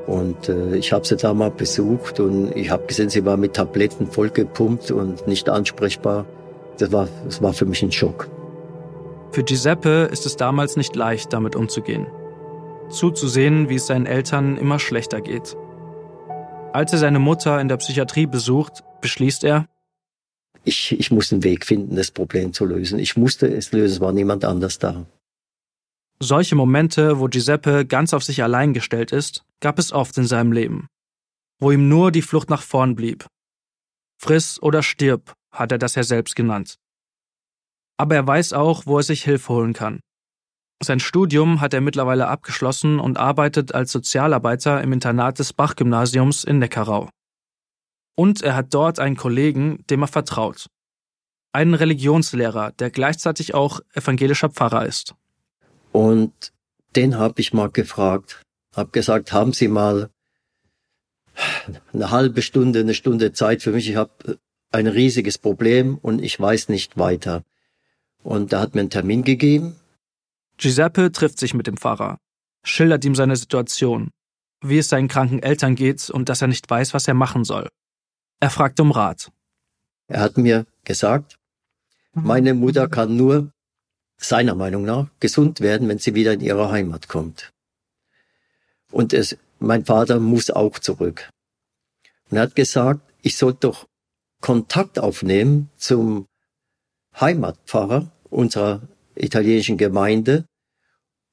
Und 0.08 0.50
äh, 0.50 0.76
ich 0.76 0.92
habe 0.92 1.08
sie 1.08 1.16
da 1.16 1.34
mal 1.34 1.52
besucht 1.52 2.20
und 2.20 2.54
ich 2.54 2.70
habe 2.70 2.86
gesehen, 2.86 3.10
sie 3.10 3.24
war 3.24 3.38
mit 3.38 3.54
Tabletten 3.54 4.08
vollgepumpt 4.08 4.92
und 4.92 5.26
nicht 5.26 5.48
ansprechbar. 5.48 6.26
Das 6.80 6.92
war, 6.92 7.08
das 7.24 7.42
war 7.42 7.54
für 7.54 7.66
mich 7.66 7.82
ein 7.82 7.94
Schock. 7.94 8.30
Für 9.32 9.44
Giuseppe 9.44 10.10
ist 10.12 10.26
es 10.26 10.36
damals 10.36 10.76
nicht 10.76 10.96
leicht, 10.96 11.32
damit 11.32 11.56
umzugehen. 11.56 12.08
Zuzusehen, 12.90 13.70
wie 13.70 13.76
es 13.76 13.88
seinen 13.88 14.06
Eltern 14.06 14.58
immer 14.58 14.78
schlechter 14.78 15.22
geht. 15.22 15.56
Als 16.74 16.92
er 16.92 17.00
seine 17.00 17.20
Mutter 17.20 17.62
in 17.62 17.70
der 17.70 17.78
Psychiatrie 17.78 18.26
besucht, 18.26 18.84
beschließt 19.00 19.46
er, 19.46 19.68
ich, 20.64 20.92
ich 20.92 21.12
muss 21.12 21.32
einen 21.32 21.44
Weg 21.44 21.66
finden, 21.66 21.96
das 21.96 22.12
Problem 22.12 22.54
zu 22.54 22.66
lösen. 22.66 23.00
Ich 23.00 23.18
musste 23.18 23.48
es 23.48 23.72
lösen, 23.72 23.96
es 23.96 24.02
war 24.02 24.12
niemand 24.12 24.46
anders 24.46 24.78
da. 24.78 25.06
Solche 26.20 26.56
Momente, 26.56 27.20
wo 27.20 27.28
Giuseppe 27.28 27.86
ganz 27.86 28.14
auf 28.14 28.24
sich 28.24 28.44
allein 28.44 28.74
gestellt 28.74 29.12
ist, 29.12 29.44
gab 29.60 29.80
es 29.80 29.92
oft 29.92 30.18
in 30.18 30.28
seinem 30.28 30.52
Leben, 30.52 30.88
wo 31.60 31.72
ihm 31.72 31.90
nur 31.90 32.12
die 32.12 32.22
Flucht 32.22 32.50
nach 32.50 32.62
vorn 32.62 32.96
blieb. 32.96 33.26
Friss 34.20 34.62
oder 34.62 34.84
stirb, 34.84 35.34
hat 35.52 35.72
er 35.72 35.80
das 35.80 35.96
ja 35.96 36.04
selbst 36.04 36.36
genannt. 36.36 36.76
Aber 38.02 38.16
er 38.16 38.26
weiß 38.26 38.54
auch, 38.54 38.88
wo 38.88 38.98
er 38.98 39.04
sich 39.04 39.24
Hilfe 39.24 39.54
holen 39.54 39.74
kann. 39.74 40.00
Sein 40.82 41.00
Studium 41.00 41.62
hat 41.62 41.76
er 41.76 41.82
mittlerweile 41.82 42.30
abgeschlossen 42.30 43.00
und 43.00 43.20
arbeitet 43.20 43.76
als 43.76 43.92
Sozialarbeiter 43.92 44.82
im 44.82 44.92
Internat 44.92 45.38
des 45.38 45.54
Bach-Gymnasiums 45.54 46.44
in 46.44 46.58
Neckarau. 46.58 47.10
Und 48.16 48.42
er 48.42 48.56
hat 48.56 48.74
dort 48.74 48.98
einen 49.00 49.18
Kollegen, 49.18 49.86
dem 49.92 50.02
er 50.02 50.08
vertraut. 50.08 50.66
Einen 51.54 51.76
Religionslehrer, 51.76 52.72
der 52.72 52.90
gleichzeitig 52.90 53.54
auch 53.54 53.82
evangelischer 53.94 54.50
Pfarrer 54.50 54.88
ist. 54.88 55.14
Und 55.92 56.34
den 56.96 57.20
habe 57.20 57.40
ich 57.40 57.54
mal 57.54 57.70
gefragt, 57.70 58.42
habe 58.76 58.90
gesagt, 58.90 59.32
haben 59.32 59.54
Sie 59.54 59.68
mal 59.68 60.10
eine 61.94 62.10
halbe 62.10 62.42
Stunde, 62.42 62.80
eine 62.80 62.96
Stunde 62.96 63.32
Zeit 63.32 63.62
für 63.62 63.74
mich. 63.74 63.88
Ich 63.88 63.96
habe 63.96 64.40
ein 64.72 64.88
riesiges 64.88 65.38
Problem 65.38 66.00
und 66.00 66.24
ich 66.24 66.40
weiß 66.40 66.70
nicht 66.70 66.98
weiter. 66.98 67.44
Und 68.24 68.54
da 68.54 68.62
hat 68.62 68.76
mir 68.76 68.82
einen 68.82 68.90
Termin 68.90 69.24
gegeben. 69.24 69.76
Giuseppe 70.58 71.12
trifft 71.12 71.40
sich 71.40 71.54
mit 71.54 71.68
dem 71.68 71.78
Pfarrer, 71.78 72.18
schildert 72.64 73.04
ihm 73.04 73.16
seine 73.16 73.36
Situation, 73.36 74.12
wie 74.64 74.78
es 74.78 74.90
seinen 74.90 75.08
kranken 75.08 75.42
Eltern 75.42 75.76
geht 75.76 76.10
und 76.10 76.30
dass 76.30 76.42
er 76.42 76.48
nicht 76.48 76.70
weiß, 76.70 76.94
was 76.94 77.08
er 77.08 77.16
machen 77.16 77.44
soll. 77.44 77.68
Er 78.40 78.50
fragt 78.50 78.80
um 78.80 78.92
Rat. 78.92 79.32
Er 80.08 80.22
hat 80.22 80.38
mir 80.38 80.66
gesagt, 80.84 81.36
meine 82.14 82.54
Mutter 82.54 82.88
kann 82.88 83.16
nur 83.16 83.52
seiner 84.18 84.56
Meinung 84.56 84.84
nach 84.84 85.08
gesund 85.20 85.62
werden, 85.62 85.88
wenn 85.88 86.00
sie 86.00 86.14
wieder 86.14 86.34
in 86.34 86.42
ihre 86.42 86.70
Heimat 86.72 87.08
kommt. 87.08 87.52
Und 88.92 89.14
es, 89.14 89.38
mein 89.60 89.86
Vater 89.86 90.20
muss 90.20 90.52
auch 90.52 90.78
zurück. 90.80 91.30
Und 92.30 92.38
er 92.38 92.44
hat 92.44 92.56
gesagt, 92.56 93.02
ich 93.22 93.38
soll 93.38 93.54
doch 93.54 93.88
Kontakt 94.42 95.00
aufnehmen 95.00 95.70
zum 95.78 96.28
Heimatpfarrer 97.20 98.12
unserer 98.30 98.82
italienischen 99.16 99.78
Gemeinde 99.78 100.46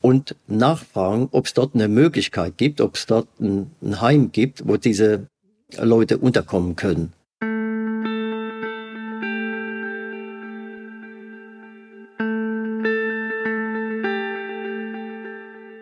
und 0.00 0.36
nachfragen, 0.46 1.28
ob 1.32 1.46
es 1.46 1.54
dort 1.54 1.74
eine 1.74 1.88
Möglichkeit 1.88 2.56
gibt, 2.56 2.80
ob 2.80 2.96
es 2.96 3.06
dort 3.06 3.28
ein, 3.40 3.70
ein 3.82 4.00
Heim 4.00 4.32
gibt, 4.32 4.66
wo 4.66 4.76
diese 4.76 5.26
Leute 5.76 6.18
unterkommen 6.18 6.76
können. 6.76 7.12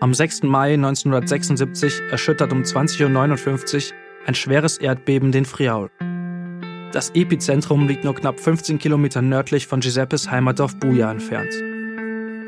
Am 0.01 0.15
6. 0.15 0.45
Mai 0.45 0.75
1976 0.75 2.01
erschüttert 2.13 2.53
um 2.53 2.63
20.59 2.63 3.91
Uhr 3.91 3.97
ein 4.27 4.35
schweres 4.35 4.79
Erdbeben 4.79 5.33
den 5.33 5.45
Friaul. 5.45 5.91
Das 6.97 7.11
Epizentrum 7.11 7.87
liegt 7.87 8.05
nur 8.05 8.15
knapp 8.15 8.41
15 8.41 8.79
Kilometer 8.79 9.21
nördlich 9.21 9.67
von 9.67 9.81
Giuseppes 9.81 10.31
Heimatdorf 10.31 10.77
Buja 10.77 11.11
entfernt. 11.11 11.53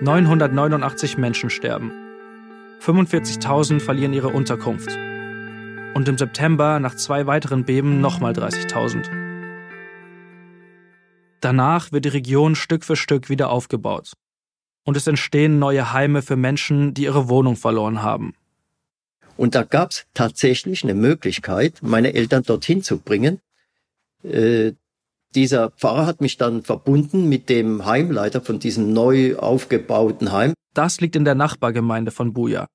989 0.03 1.19
Menschen 1.19 1.51
sterben. 1.51 1.93
45.000 2.81 3.79
verlieren 3.79 4.15
ihre 4.15 4.29
Unterkunft. 4.29 4.89
Und 5.93 6.09
im 6.09 6.17
September, 6.17 6.81
nach 6.81 6.95
zwei 6.95 7.27
weiteren 7.27 7.67
Beben, 7.67 8.01
nochmal 8.01 8.33
30.000. 8.33 9.11
Danach 11.43 11.93
wird 11.93 12.07
die 12.07 12.09
Region 12.09 12.55
Stück 12.55 12.85
für 12.85 12.97
Stück 12.97 13.29
wieder 13.29 13.51
aufgebaut 13.51 14.15
und 14.87 14.97
es 14.97 15.07
entstehen 15.07 15.59
neue 15.59 15.93
Heime 15.93 16.23
für 16.23 16.37
Menschen, 16.37 16.95
die 16.95 17.03
ihre 17.03 17.29
Wohnung 17.29 17.57
verloren 17.57 18.01
haben. 18.01 18.33
Und 19.37 19.55
da 19.55 19.63
gab 19.65 19.91
es 19.91 20.07
tatsächlich 20.15 20.85
eine 20.85 20.95
Möglichkeit, 20.95 21.81
meine 21.83 22.15
Eltern 22.15 22.45
dorthin 22.45 22.83
zu 22.83 22.97
bringen. 22.97 23.43
Äh, 24.29 24.75
dieser 25.35 25.71
Pfarrer 25.71 26.07
hat 26.07 26.21
mich 26.21 26.39
dann 26.39 26.63
verbunden 26.63 27.29
mit 27.29 27.49
dem 27.49 27.85
Heimleiter 27.85 28.41
von 28.41 28.59
diesem 28.59 28.93
neu 28.93 29.37
aufgebauten 29.37 30.33
Heim. 30.33 30.55
Das 30.75 31.01
liegt 31.01 31.17
in 31.17 31.25
der 31.25 31.35
Nachbargemeinde 31.35 32.11
von 32.11 32.33
Buja, 32.33 32.67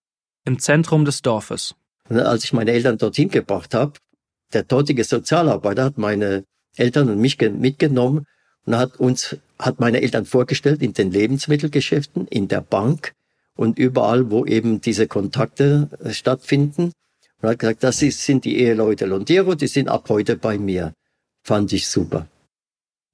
im 0.45 0.59
Zentrum 0.59 1.05
des 1.05 1.21
Dorfes. 1.21 1.75
Und 2.09 2.19
als 2.19 2.43
ich 2.43 2.53
meine 2.53 2.71
Eltern 2.71 2.97
dorthin 2.97 3.29
gebracht 3.29 3.73
habe, 3.73 3.93
der 4.53 4.63
dortige 4.63 5.03
Sozialarbeiter 5.03 5.85
hat 5.85 5.97
meine 5.97 6.43
Eltern 6.75 7.09
und 7.09 7.19
mich 7.19 7.39
mitgenommen 7.39 8.25
und 8.65 8.77
hat 8.77 8.99
uns, 8.99 9.37
hat 9.57 9.79
meine 9.79 10.01
Eltern 10.01 10.25
vorgestellt 10.25 10.81
in 10.81 10.93
den 10.93 11.11
Lebensmittelgeschäften, 11.11 12.27
in 12.27 12.47
der 12.47 12.61
Bank 12.61 13.13
und 13.55 13.79
überall, 13.79 14.29
wo 14.31 14.45
eben 14.45 14.81
diese 14.81 15.07
Kontakte 15.07 15.89
äh, 16.03 16.11
stattfinden. 16.11 16.91
Und 17.41 17.49
hat 17.49 17.59
gesagt, 17.59 17.83
das 17.83 17.99
sind 17.99 18.45
die 18.45 18.59
Eheleute 18.59 19.05
Londiero, 19.05 19.55
die 19.55 19.67
sind 19.67 19.89
ab 19.89 20.09
heute 20.09 20.37
bei 20.37 20.57
mir. 20.57 20.93
Fand 21.43 21.73
ich 21.73 21.87
super. 21.87 22.27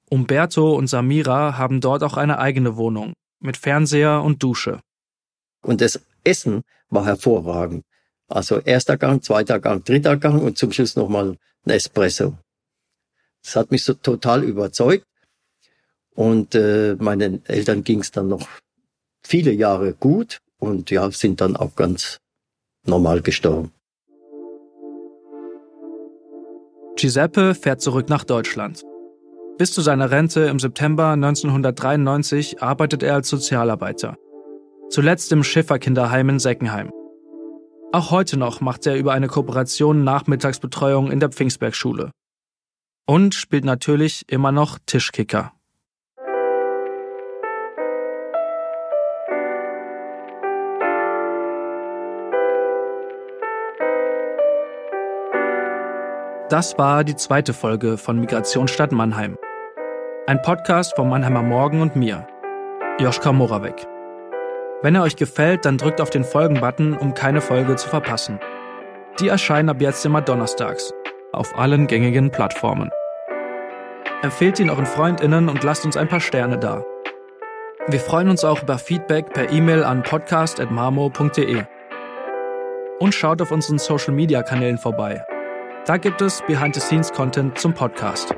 Umberto 0.10 0.76
und 0.76 0.88
Samira 0.88 1.58
haben 1.58 1.82
dort 1.82 2.04
auch 2.04 2.18
eine 2.18 2.40
eigene 2.40 2.78
Wohnung 2.78 3.14
mit 3.40 3.58
Fernseher 3.58 4.22
und 4.24 4.42
Dusche. 4.44 4.82
Und 5.62 5.82
das 5.82 6.00
Essen 6.24 6.64
war 6.90 7.06
hervorragend. 7.06 7.84
Also 8.28 8.60
erster 8.60 8.98
Gang, 8.98 9.24
zweiter 9.24 9.60
Gang, 9.60 9.84
dritter 9.84 10.18
Gang 10.18 10.42
und 10.42 10.58
zum 10.58 10.72
Schluss 10.72 10.96
nochmal 10.96 11.38
ein 11.66 11.70
Espresso. 11.72 12.38
Das 13.44 13.56
hat 13.56 13.72
mich 13.72 13.84
so 13.84 13.94
total 13.94 14.44
überzeugt. 14.44 15.06
Und 16.16 16.54
äh, 16.54 16.96
meinen 17.00 17.46
Eltern 17.46 17.84
ging 17.84 18.02
es 18.02 18.12
dann 18.12 18.28
noch 18.28 18.48
viele 19.24 19.52
Jahre 19.52 19.94
gut 19.94 20.40
und 20.58 20.92
ja, 20.92 21.10
sind 21.12 21.40
dann 21.42 21.56
auch 21.56 21.76
ganz 21.76 22.20
normal 22.86 23.22
gestorben. 23.22 23.72
Giuseppe 27.00 27.56
fährt 27.56 27.80
zurück 27.80 28.10
nach 28.10 28.26
Deutschland. 28.26 28.84
Bis 29.58 29.72
zu 29.72 29.80
seiner 29.80 30.12
Rente 30.12 30.42
im 30.42 30.60
September 30.60 31.12
1993 31.12 32.62
arbeitet 32.62 33.04
er 33.04 33.14
als 33.14 33.30
Sozialarbeiter. 33.30 34.18
Zuletzt 34.90 35.32
im 35.32 35.46
Schifferkinderheim 35.46 36.28
in 36.28 36.40
Seckenheim. 36.40 36.92
Auch 37.94 38.12
heute 38.12 38.36
noch 38.36 38.60
macht 38.60 38.86
er 38.86 38.98
über 38.98 39.14
eine 39.14 39.28
Kooperation 39.28 40.04
Nachmittagsbetreuung 40.04 41.10
in 41.10 41.22
der 41.22 41.30
Pfingstbergschule. 41.30 42.12
Und 43.08 43.34
spielt 43.34 43.64
natürlich 43.64 44.26
immer 44.28 44.52
noch 44.52 44.78
Tischkicker. 44.86 45.54
Das 56.50 56.80
war 56.80 57.04
die 57.04 57.16
zweite 57.16 57.54
Folge 57.54 57.96
von 58.00 58.20
Migrationsstadt 58.20 58.92
Mannheim. 58.92 59.38
Ein 60.26 60.42
Podcast 60.42 60.96
vom 60.96 61.08
Mannheimer 61.10 61.44
Morgen 61.44 61.80
und 61.80 61.96
mir, 61.96 62.26
Joschka 63.00 63.32
Moravec. 63.32 63.86
Wenn 64.82 64.96
er 64.96 65.04
euch 65.04 65.16
gefällt, 65.16 65.66
dann 65.66 65.78
drückt 65.78 66.02
auf 66.02 66.10
den 66.10 66.24
Folgen-Button, 66.24 66.98
um 66.98 67.14
keine 67.14 67.42
Folge 67.42 67.76
zu 67.76 67.88
verpassen. 67.88 68.40
Die 69.20 69.28
erscheinen 69.28 69.70
ab 69.70 69.80
jetzt 69.80 70.04
immer 70.08 70.22
donnerstags 70.22 70.92
auf 71.34 71.56
allen 71.56 71.86
gängigen 71.86 72.32
Plattformen. 72.32 72.90
Empfehlt 74.24 74.60
ihn 74.60 74.72
euren 74.72 74.88
FreundInnen 74.88 75.50
und 75.50 75.64
lasst 75.64 75.86
uns 75.86 75.98
ein 75.98 76.08
paar 76.08 76.20
Sterne 76.20 76.58
da. 76.58 76.84
Wir 77.90 78.00
freuen 78.00 78.28
uns 78.28 78.44
auch 78.44 78.64
über 78.64 78.80
Feedback 78.80 79.34
per 79.34 79.52
E-Mail 79.52 79.84
an 79.84 80.02
podcast.marmo.de. 80.02 81.64
Und 83.00 83.14
schaut 83.14 83.40
auf 83.40 83.52
unseren 83.52 83.78
Social 83.78 84.16
Media 84.16 84.42
Kanälen 84.42 84.80
vorbei. 84.80 85.24
Da 85.90 85.98
gibt 85.98 86.22
es 86.22 86.44
Behind-the-Scenes-Content 86.46 87.58
zum 87.58 87.74
Podcast. 87.74 88.36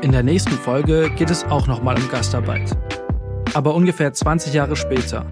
In 0.00 0.12
der 0.12 0.22
nächsten 0.22 0.52
Folge 0.52 1.10
geht 1.16 1.28
es 1.28 1.42
auch 1.46 1.66
nochmal 1.66 1.96
um 1.96 2.08
Gastarbeit. 2.08 2.70
Aber 3.54 3.74
ungefähr 3.74 4.12
20 4.12 4.54
Jahre 4.54 4.76
später. 4.76 5.26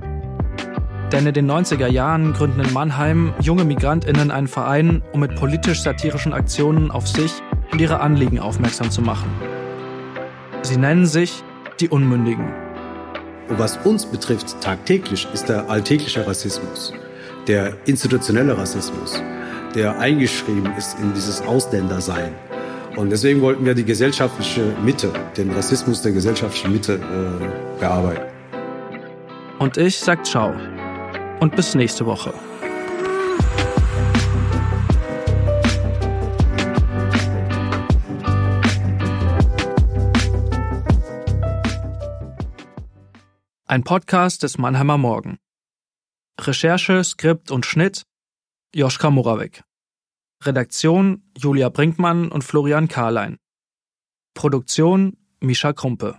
Denn 1.12 1.24
in 1.24 1.34
den 1.34 1.48
90er 1.48 1.86
Jahren 1.86 2.32
gründen 2.32 2.58
in 2.58 2.72
Mannheim 2.72 3.32
junge 3.40 3.64
MigrantInnen 3.64 4.32
einen 4.32 4.48
Verein, 4.48 5.04
um 5.12 5.20
mit 5.20 5.36
politisch-satirischen 5.36 6.32
Aktionen 6.32 6.90
auf 6.90 7.06
sich 7.06 7.32
und 7.70 7.80
ihre 7.80 8.00
Anliegen 8.00 8.40
aufmerksam 8.40 8.90
zu 8.90 9.02
machen. 9.02 9.30
Sie 10.62 10.78
nennen 10.78 11.06
sich 11.06 11.44
die 11.78 11.90
Unmündigen. 11.90 12.67
Und 13.48 13.58
was 13.58 13.78
uns 13.78 14.04
betrifft 14.04 14.60
tagtäglich, 14.60 15.26
ist 15.32 15.48
der 15.48 15.68
alltägliche 15.70 16.26
Rassismus, 16.26 16.92
der 17.46 17.74
institutionelle 17.86 18.56
Rassismus, 18.56 19.22
der 19.74 19.98
eingeschrieben 19.98 20.70
ist 20.76 20.98
in 21.00 21.14
dieses 21.14 21.40
Ausländersein. 21.42 22.34
Und 22.96 23.10
deswegen 23.10 23.40
wollten 23.40 23.64
wir 23.64 23.74
die 23.74 23.84
gesellschaftliche 23.84 24.74
Mitte, 24.84 25.10
den 25.36 25.50
Rassismus 25.52 26.02
der 26.02 26.12
gesellschaftlichen 26.12 26.72
Mitte 26.72 26.94
äh, 26.94 27.80
bearbeiten. 27.80 28.24
Und 29.58 29.76
ich 29.76 29.98
sag 29.98 30.26
ciao 30.26 30.52
und 31.40 31.54
bis 31.56 31.74
nächste 31.74 32.04
Woche. 32.04 32.34
Ein 43.70 43.84
Podcast 43.84 44.44
des 44.44 44.56
Mannheimer 44.56 44.96
Morgen. 44.96 45.36
Recherche, 46.40 47.04
Skript 47.04 47.50
und 47.50 47.66
Schnitt 47.66 48.06
Joschka 48.74 49.10
Moravec. 49.10 49.62
Redaktion 50.42 51.30
Julia 51.36 51.68
Brinkmann 51.68 52.32
und 52.32 52.44
Florian 52.44 52.88
Karlein. 52.88 53.36
Produktion 54.32 55.18
Mischa 55.40 55.74
Krumpe. 55.74 56.18